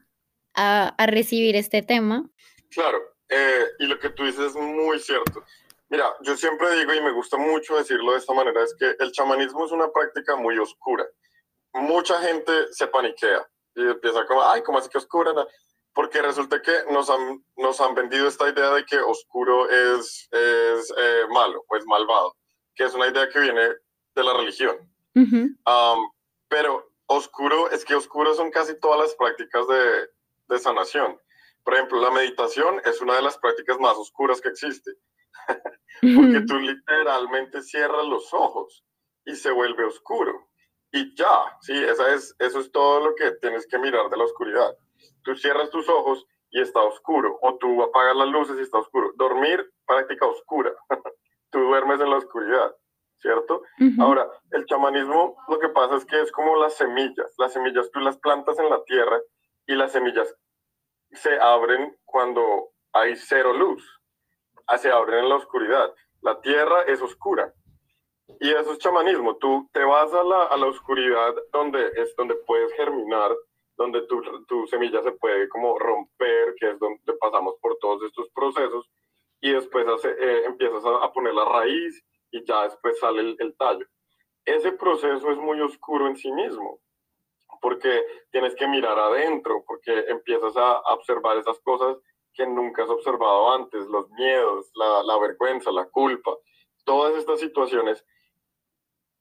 a, 0.53 0.89
a 0.97 1.05
recibir 1.07 1.55
este 1.55 1.81
tema. 1.81 2.29
Claro, 2.69 2.99
eh, 3.29 3.65
y 3.79 3.85
lo 3.85 3.99
que 3.99 4.09
tú 4.09 4.25
dices 4.25 4.47
es 4.47 4.55
muy 4.55 4.99
cierto. 4.99 5.43
Mira, 5.89 6.05
yo 6.21 6.35
siempre 6.35 6.75
digo 6.77 6.93
y 6.93 7.01
me 7.01 7.11
gusta 7.11 7.37
mucho 7.37 7.77
decirlo 7.77 8.13
de 8.13 8.17
esta 8.17 8.33
manera, 8.33 8.63
es 8.63 8.75
que 8.77 8.95
el 8.99 9.11
chamanismo 9.11 9.65
es 9.65 9.71
una 9.71 9.91
práctica 9.91 10.35
muy 10.35 10.57
oscura. 10.57 11.05
Mucha 11.73 12.19
gente 12.21 12.51
se 12.71 12.87
paniquea 12.87 13.47
y 13.75 13.81
empieza 13.81 14.25
como, 14.25 14.43
ay, 14.43 14.63
¿cómo 14.63 14.79
así 14.79 14.89
que 14.89 14.97
oscura? 14.97 15.31
Porque 15.95 16.21
resulta 16.21 16.61
que 16.61 16.73
nos 16.91 17.09
han, 17.09 17.43
nos 17.55 17.79
han 17.79 17.95
vendido 17.95 18.27
esta 18.27 18.49
idea 18.49 18.71
de 18.71 18.85
que 18.85 18.99
oscuro 18.99 19.69
es, 19.69 20.27
es 20.29 20.93
eh, 20.95 21.21
malo 21.31 21.63
o 21.69 21.77
es 21.77 21.85
malvado, 21.85 22.35
que 22.75 22.83
es 22.83 22.93
una 22.93 23.07
idea 23.07 23.29
que 23.29 23.39
viene 23.39 23.61
de 23.61 24.23
la 24.23 24.33
religión. 24.33 24.77
um, 25.15 26.11
pero 26.49 26.91
oscuro, 27.07 27.71
es 27.71 27.85
que 27.85 27.95
oscuro 27.95 28.35
son 28.35 28.51
casi 28.51 28.77
todas 28.81 28.99
las 28.99 29.15
prácticas 29.15 29.65
de, 29.69 30.09
de, 30.49 30.59
sanación. 30.59 31.17
Por 31.63 31.75
ejemplo, 31.75 32.01
la 32.01 32.11
meditación 32.11 32.81
es 32.83 32.99
una 32.99 33.15
de 33.15 33.21
las 33.21 33.37
prácticas 33.37 33.79
más 33.79 33.95
oscuras 33.95 34.41
que 34.41 34.49
existe, 34.49 34.91
porque 36.01 36.41
tú 36.45 36.59
literalmente 36.59 37.61
cierras 37.61 38.05
los 38.05 38.33
ojos 38.33 38.83
y 39.23 39.33
se 39.33 39.49
vuelve 39.49 39.85
oscuro. 39.85 40.49
Y 40.91 41.15
ya, 41.15 41.57
sí, 41.61 41.73
esa 41.73 42.13
es, 42.13 42.35
eso 42.39 42.59
es 42.59 42.69
todo 42.73 43.07
lo 43.07 43.15
que 43.15 43.31
tienes 43.39 43.65
que 43.65 43.79
mirar 43.79 44.09
de 44.09 44.17
la 44.17 44.25
oscuridad 44.25 44.75
tú 45.25 45.35
cierras 45.35 45.69
tus 45.71 45.89
ojos 45.89 46.25
y 46.51 46.61
está 46.61 46.81
oscuro, 46.81 47.37
o 47.41 47.57
tú 47.57 47.83
apagas 47.83 48.15
las 48.15 48.29
luces 48.29 48.57
y 48.57 48.61
está 48.61 48.77
oscuro. 48.77 49.11
Dormir, 49.15 49.69
práctica 49.85 50.25
oscura. 50.25 50.71
tú 51.49 51.59
duermes 51.59 51.99
en 51.99 52.09
la 52.09 52.17
oscuridad, 52.17 52.73
¿cierto? 53.19 53.63
Ahora, 53.99 54.29
el 54.51 54.65
chamanismo 54.65 55.35
lo 55.49 55.59
que 55.59 55.69
pasa 55.69 55.95
es 55.97 56.05
que 56.05 56.21
es 56.21 56.31
como 56.31 56.55
las 56.55 56.75
semillas. 56.75 57.33
Las 57.37 57.51
semillas 57.51 57.91
tú 57.91 57.99
las 57.99 58.17
plantas 58.17 58.57
en 58.59 58.69
la 58.69 58.81
tierra 58.85 59.19
y 59.67 59.75
las 59.75 59.91
semillas 59.91 60.33
se 61.11 61.37
abren 61.39 61.97
cuando 62.05 62.69
hay 62.93 63.15
cero 63.15 63.51
luz. 63.53 63.83
Ah, 64.67 64.77
se 64.77 64.91
abren 64.91 65.25
en 65.25 65.29
la 65.29 65.35
oscuridad. 65.35 65.93
La 66.21 66.39
tierra 66.41 66.83
es 66.83 67.01
oscura. 67.01 67.53
Y 68.39 68.51
eso 68.51 68.73
es 68.73 68.79
chamanismo. 68.79 69.35
Tú 69.37 69.69
te 69.73 69.83
vas 69.83 70.11
a 70.13 70.23
la, 70.23 70.43
a 70.43 70.57
la 70.57 70.67
oscuridad 70.67 71.33
donde 71.51 71.85
es 71.95 72.15
donde 72.15 72.35
puedes 72.47 72.71
germinar 72.73 73.31
donde 73.77 74.01
tu, 74.07 74.21
tu 74.45 74.67
semilla 74.67 75.01
se 75.01 75.11
puede 75.13 75.49
como 75.49 75.77
romper, 75.77 76.55
que 76.59 76.71
es 76.71 76.79
donde 76.79 77.13
pasamos 77.19 77.55
por 77.61 77.77
todos 77.79 78.03
estos 78.03 78.29
procesos, 78.29 78.89
y 79.41 79.51
después 79.51 79.87
hace, 79.87 80.09
eh, 80.09 80.45
empiezas 80.45 80.83
a, 80.85 81.11
poner 81.11 81.33
la 81.33 81.45
raíz 81.45 82.03
y 82.31 82.43
ya 82.45 82.63
después 82.63 82.97
sale 82.99 83.35
el, 83.37 83.55
tallo. 83.57 83.85
ese 84.45 84.71
proceso 84.71 85.29
es 85.29 85.37
muy 85.37 85.61
oscuro 85.61 86.07
en 86.07 86.15
sí 86.15 86.31
mismo, 86.31 86.79
porque 87.61 88.03
tienes 88.31 88.55
que 88.55 88.67
mirar 88.67 88.97
adentro, 88.97 89.63
porque 89.67 90.05
empiezas 90.07 90.55
a 90.57 90.79
observar 90.93 91.37
esas 91.37 91.59
cosas 91.59 91.97
que 92.33 92.45
nunca 92.47 92.83
has 92.83 92.89
observado 92.89 93.53
antes, 93.53 93.85
los 93.87 94.09
miedos, 94.11 94.71
la, 94.73 95.03
la 95.03 95.19
vergüenza, 95.19 95.71
la 95.71 95.85
culpa, 95.85 96.35
todas 96.83 97.15
estas 97.15 97.39
situaciones. 97.39 98.05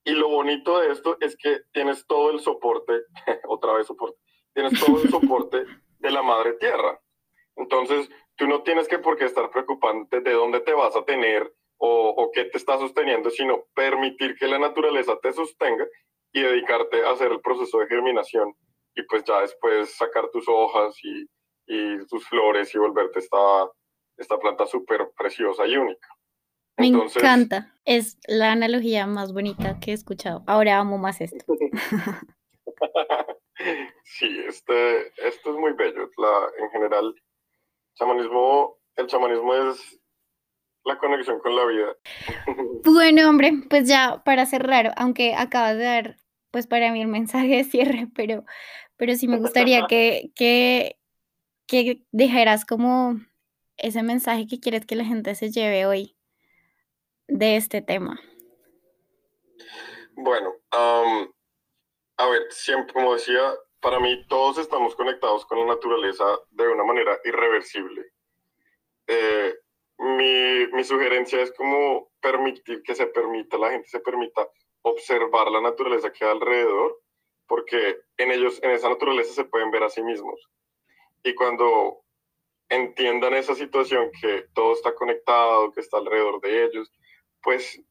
Y 0.05 0.13
lo 0.13 0.29
bonito 0.29 0.81
de 0.81 0.93
esto 0.93 1.17
es 1.21 1.37
que 1.37 1.61
tienes 1.73 2.07
todo 2.07 2.31
el 2.31 2.41
soporte, 2.41 3.03
otra 3.49 3.75
vez 3.75 3.87
soporte, 3.87 4.19
tienes 4.55 4.79
todo 4.81 5.03
el 5.03 5.11
soporte 5.11 5.65
de 5.99 6.11
la 6.11 6.23
madre 6.23 6.55
tierra. 6.55 7.01
Entonces, 7.57 8.09
tú 8.37 8.47
no 8.47 8.63
tienes 8.63 8.89
que 8.89 8.99
por 8.99 9.17
qué 9.17 9.25
estar 9.27 9.51
preocupante 9.51 10.21
de 10.21 10.33
dónde 10.33 10.61
te 10.61 10.73
vas 10.73 10.97
a 10.97 11.05
tener 11.05 11.53
o, 11.77 12.09
o 12.09 12.31
qué 12.33 12.45
te 12.45 12.59
está 12.59 12.79
sosteniendo, 12.79 13.31
sino 13.31 13.65
permitir 13.75 14.37
que 14.37 14.47
la 14.47 14.59
naturaleza 14.59 15.19
te 15.23 15.33
sostenga 15.33 15.87
y 16.33 16.41
dedicarte 16.41 17.05
a 17.05 17.11
hacer 17.11 17.31
el 17.33 17.41
proceso 17.41 17.79
de 17.79 17.87
germinación 17.87 18.55
y 18.95 19.03
pues 19.05 19.25
ya 19.25 19.41
después 19.41 19.95
sacar 19.97 20.29
tus 20.31 20.45
hojas 20.49 20.95
y, 21.03 21.27
y 21.67 22.07
tus 22.07 22.27
flores 22.29 22.75
y 22.75 22.79
volverte 22.79 23.19
esta, 23.19 23.71
esta 24.17 24.39
planta 24.39 24.67
súper 24.67 25.11
preciosa 25.17 25.67
y 25.67 25.77
única. 25.77 26.09
Me 26.77 26.89
encanta, 26.89 27.73
es 27.85 28.19
la 28.27 28.51
analogía 28.51 29.07
más 29.07 29.33
bonita 29.33 29.79
que 29.79 29.93
he 29.93 29.95
escuchado. 29.95 30.43
Ahora 30.47 30.79
amo 30.79 30.99
más 30.99 31.21
esto. 31.21 31.45
sí, 34.05 34.41
este, 34.47 35.09
esto 35.27 35.51
es 35.51 35.57
muy 35.57 35.73
bello. 35.73 36.11
La, 36.17 36.49
en 36.59 36.71
general, 36.71 37.15
chamanismo, 37.95 38.79
el 38.97 39.07
chamanismo 39.07 39.55
es 39.55 40.01
la 40.85 40.99
conexión 40.99 41.39
con 41.41 41.57
la 41.57 41.67
vida. 41.67 41.97
Bueno, 42.85 43.31
hombre, 43.31 43.51
pues 43.71 43.89
ya 43.89 44.23
para 44.25 44.45
cerrar, 44.45 44.93
aunque 44.99 45.35
acabas 45.35 45.79
de 45.79 45.85
dar, 45.85 46.17
pues 46.51 46.67
para 46.67 46.93
mí 46.93 47.01
el 47.01 47.09
mensaje 47.09 47.57
de 47.57 47.65
cierre, 47.65 48.09
pero, 48.15 48.45
pero 48.97 49.15
sí 49.15 49.27
me 49.27 49.39
gustaría 49.39 49.87
que, 49.87 50.31
que, 50.35 50.99
que 51.67 52.03
dejaras 52.13 52.67
como 52.67 53.19
ese 53.79 54.03
mensaje 54.03 54.47
que 54.47 54.61
quieres 54.61 54.85
que 54.85 54.97
la 54.97 55.05
gente 55.07 55.35
se 55.35 55.51
lleve 55.51 55.87
hoy 55.87 56.15
de 57.27 57.57
este 57.57 57.81
tema. 57.81 58.21
Bueno, 60.13 60.53
a 62.17 62.27
ver, 62.29 62.43
siempre, 62.51 62.93
como 62.93 63.15
decía, 63.15 63.55
para 63.81 64.01
mí 64.01 64.27
todos 64.29 64.59
estamos 64.59 64.95
conectados 64.95 65.45
con 65.47 65.59
la 65.59 65.67
naturaleza 65.67 66.25
de 66.51 66.69
una 66.69 66.85
manera 66.85 67.19
irreversible. 67.25 68.13
Eh, 69.07 69.55
mi, 69.99 70.67
mi, 70.73 70.85
sugerencia 70.85 71.41
es 71.41 71.53
como 71.53 72.11
permitir 72.21 72.83
que 72.83 72.95
se 72.95 73.07
permita, 73.07 73.59
la 73.59 73.71
gente 73.71 73.89
se 73.89 74.01
permita 74.01 74.49
observar 74.83 75.51
la 75.51 75.61
naturaleza 75.61 76.13
que 76.13 76.25
hay 76.25 76.31
alrededor, 76.31 77.01
porque 77.47 78.01
en 78.17 78.31
ellos, 78.31 78.59
en 78.63 78.71
esa 78.71 78.89
naturaleza 78.89 79.35
se 79.35 79.45
pueden 79.45 79.71
ver 79.71 79.83
a 79.83 79.91
sí 79.91 80.03
mismos. 80.03 80.41
Y 81.23 81.35
cuando 81.35 82.05
entiendan 82.69 83.35
esa 83.35 83.55
situación, 83.55 84.11
que 84.21 84.47
todo 84.55 84.73
está 84.73 84.95
conectado, 84.95 85.73
que 85.73 85.81
está 85.81 85.99
alrededor 85.99 86.41
de 86.41 86.65
ellos, 86.65 86.91
pues 87.43 87.83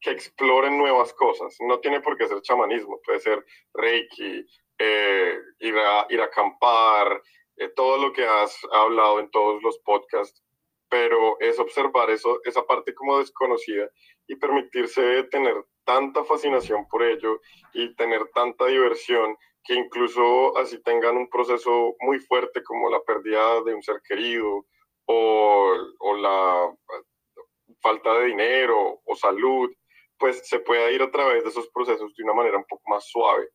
que 0.00 0.10
exploren 0.10 0.78
nuevas 0.78 1.12
cosas. 1.14 1.56
No 1.60 1.80
tiene 1.80 2.00
por 2.00 2.16
qué 2.16 2.26
ser 2.26 2.40
chamanismo, 2.42 3.00
puede 3.04 3.20
ser 3.20 3.44
reiki, 3.74 4.46
eh, 4.78 5.38
ir, 5.58 5.76
a, 5.78 6.06
ir 6.08 6.20
a 6.20 6.24
acampar, 6.24 7.22
eh, 7.56 7.68
todo 7.76 7.98
lo 7.98 8.12
que 8.12 8.24
has 8.24 8.56
hablado 8.72 9.20
en 9.20 9.30
todos 9.30 9.62
los 9.62 9.78
podcasts, 9.80 10.42
pero 10.88 11.38
es 11.40 11.58
observar 11.58 12.10
eso, 12.10 12.40
esa 12.44 12.62
parte 12.62 12.94
como 12.94 13.18
desconocida 13.18 13.88
y 14.26 14.36
permitirse 14.36 15.24
tener 15.24 15.54
tanta 15.84 16.24
fascinación 16.24 16.86
por 16.88 17.02
ello 17.02 17.40
y 17.74 17.94
tener 17.96 18.28
tanta 18.34 18.66
diversión 18.66 19.36
que 19.64 19.74
incluso 19.74 20.56
así 20.56 20.82
tengan 20.82 21.16
un 21.16 21.28
proceso 21.28 21.94
muy 22.00 22.18
fuerte 22.20 22.62
como 22.62 22.88
la 22.88 23.02
pérdida 23.02 23.62
de 23.62 23.74
un 23.74 23.82
ser 23.82 24.00
querido 24.08 24.64
o, 25.04 25.74
o 25.98 26.16
la 26.16 26.74
falta 27.80 28.18
de 28.18 28.26
dinero 28.26 29.00
o 29.04 29.16
salud, 29.16 29.70
pues 30.20 30.46
se 30.46 30.60
pueda 30.60 30.90
ir 30.90 31.02
a 31.02 31.10
través 31.10 31.42
de 31.42 31.48
esos 31.48 31.68
procesos 31.70 32.14
de 32.14 32.22
una 32.22 32.34
manera 32.34 32.58
un 32.58 32.66
poco 32.66 32.82
más 32.88 33.08
suave, 33.08 33.48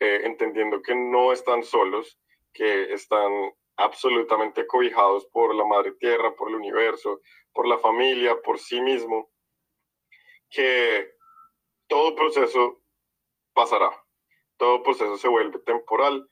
eh, 0.00 0.22
entendiendo 0.24 0.82
que 0.82 0.94
no 0.94 1.32
están 1.32 1.62
solos, 1.62 2.20
que 2.52 2.92
están 2.92 3.32
absolutamente 3.76 4.66
cobijados 4.66 5.26
por 5.26 5.54
la 5.54 5.64
madre 5.64 5.92
tierra, 5.92 6.34
por 6.34 6.48
el 6.48 6.56
universo, 6.56 7.20
por 7.52 7.68
la 7.68 7.78
familia, 7.78 8.42
por 8.42 8.58
sí 8.58 8.80
mismo, 8.80 9.30
que 10.50 11.12
todo 11.86 12.16
proceso 12.16 12.82
pasará, 13.54 13.90
todo 14.56 14.82
proceso 14.82 15.16
se 15.16 15.28
vuelve 15.28 15.60
temporal 15.60 16.28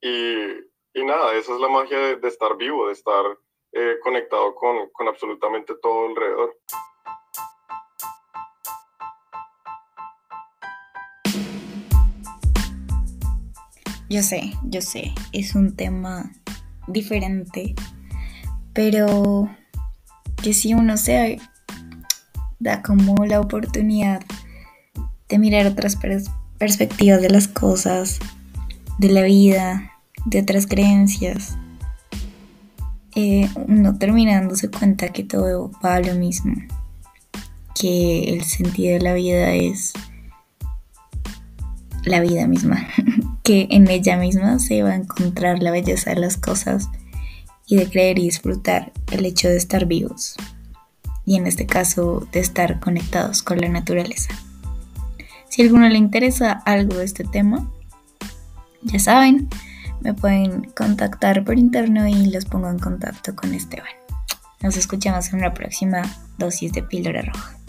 y, 0.00 0.52
y 0.92 1.04
nada, 1.04 1.34
esa 1.34 1.54
es 1.54 1.60
la 1.60 1.68
magia 1.68 2.16
de, 2.16 2.28
estar 2.28 2.56
vivo, 2.58 2.88
de 2.88 2.92
estar 2.92 3.24
eh, 3.72 3.96
conectado 4.02 4.54
con, 4.54 4.90
con 4.90 5.08
absolutamente 5.08 5.74
todo 5.80 6.08
alrededor. 6.08 6.58
Yo 14.12 14.22
sé, 14.22 14.52
yo 14.64 14.82
sé, 14.82 15.14
es 15.32 15.54
un 15.54 15.74
tema 15.74 16.30
diferente, 16.86 17.74
pero 18.74 19.48
que 20.42 20.52
si 20.52 20.74
uno 20.74 20.98
se 20.98 21.40
da 22.58 22.82
como 22.82 23.24
la 23.24 23.40
oportunidad 23.40 24.20
de 25.30 25.38
mirar 25.38 25.64
otras 25.66 25.96
perspectivas 26.58 27.22
de 27.22 27.30
las 27.30 27.48
cosas, 27.48 28.18
de 28.98 29.08
la 29.08 29.22
vida, 29.22 29.92
de 30.26 30.40
otras 30.40 30.66
creencias, 30.66 31.56
eh, 33.14 33.48
uno 33.66 33.96
terminándose 33.96 34.70
cuenta 34.70 35.08
que 35.08 35.24
todo 35.24 35.70
va 35.82 35.94
a 35.94 36.00
lo 36.00 36.14
mismo, 36.16 36.52
que 37.80 38.24
el 38.34 38.44
sentido 38.44 38.92
de 38.92 39.00
la 39.00 39.14
vida 39.14 39.54
es 39.54 39.94
la 42.04 42.20
vida 42.20 42.46
misma, 42.46 42.86
que 43.42 43.66
en 43.70 43.88
ella 43.88 44.16
misma 44.16 44.58
se 44.58 44.82
va 44.82 44.90
a 44.90 44.96
encontrar 44.96 45.62
la 45.62 45.70
belleza 45.70 46.10
de 46.10 46.20
las 46.20 46.36
cosas 46.36 46.88
y 47.66 47.76
de 47.76 47.88
creer 47.88 48.18
y 48.18 48.24
disfrutar 48.24 48.92
el 49.10 49.26
hecho 49.26 49.48
de 49.48 49.56
estar 49.56 49.86
vivos 49.86 50.36
y 51.24 51.36
en 51.36 51.46
este 51.46 51.66
caso 51.66 52.26
de 52.32 52.40
estar 52.40 52.80
conectados 52.80 53.42
con 53.42 53.60
la 53.60 53.68
naturaleza. 53.68 54.34
Si 55.48 55.62
a 55.62 55.64
alguno 55.64 55.88
le 55.88 55.98
interesa 55.98 56.52
algo 56.64 56.96
de 56.96 57.04
este 57.04 57.24
tema, 57.24 57.70
ya 58.82 58.98
saben, 58.98 59.48
me 60.00 60.14
pueden 60.14 60.64
contactar 60.74 61.44
por 61.44 61.58
interno 61.58 62.08
y 62.08 62.26
los 62.30 62.44
pongo 62.44 62.68
en 62.68 62.78
contacto 62.78 63.36
con 63.36 63.54
Esteban. 63.54 63.86
Nos 64.60 64.76
escuchamos 64.76 65.28
en 65.32 65.40
una 65.40 65.54
próxima 65.54 66.02
dosis 66.38 66.72
de 66.72 66.82
píldora 66.82 67.22
roja. 67.22 67.61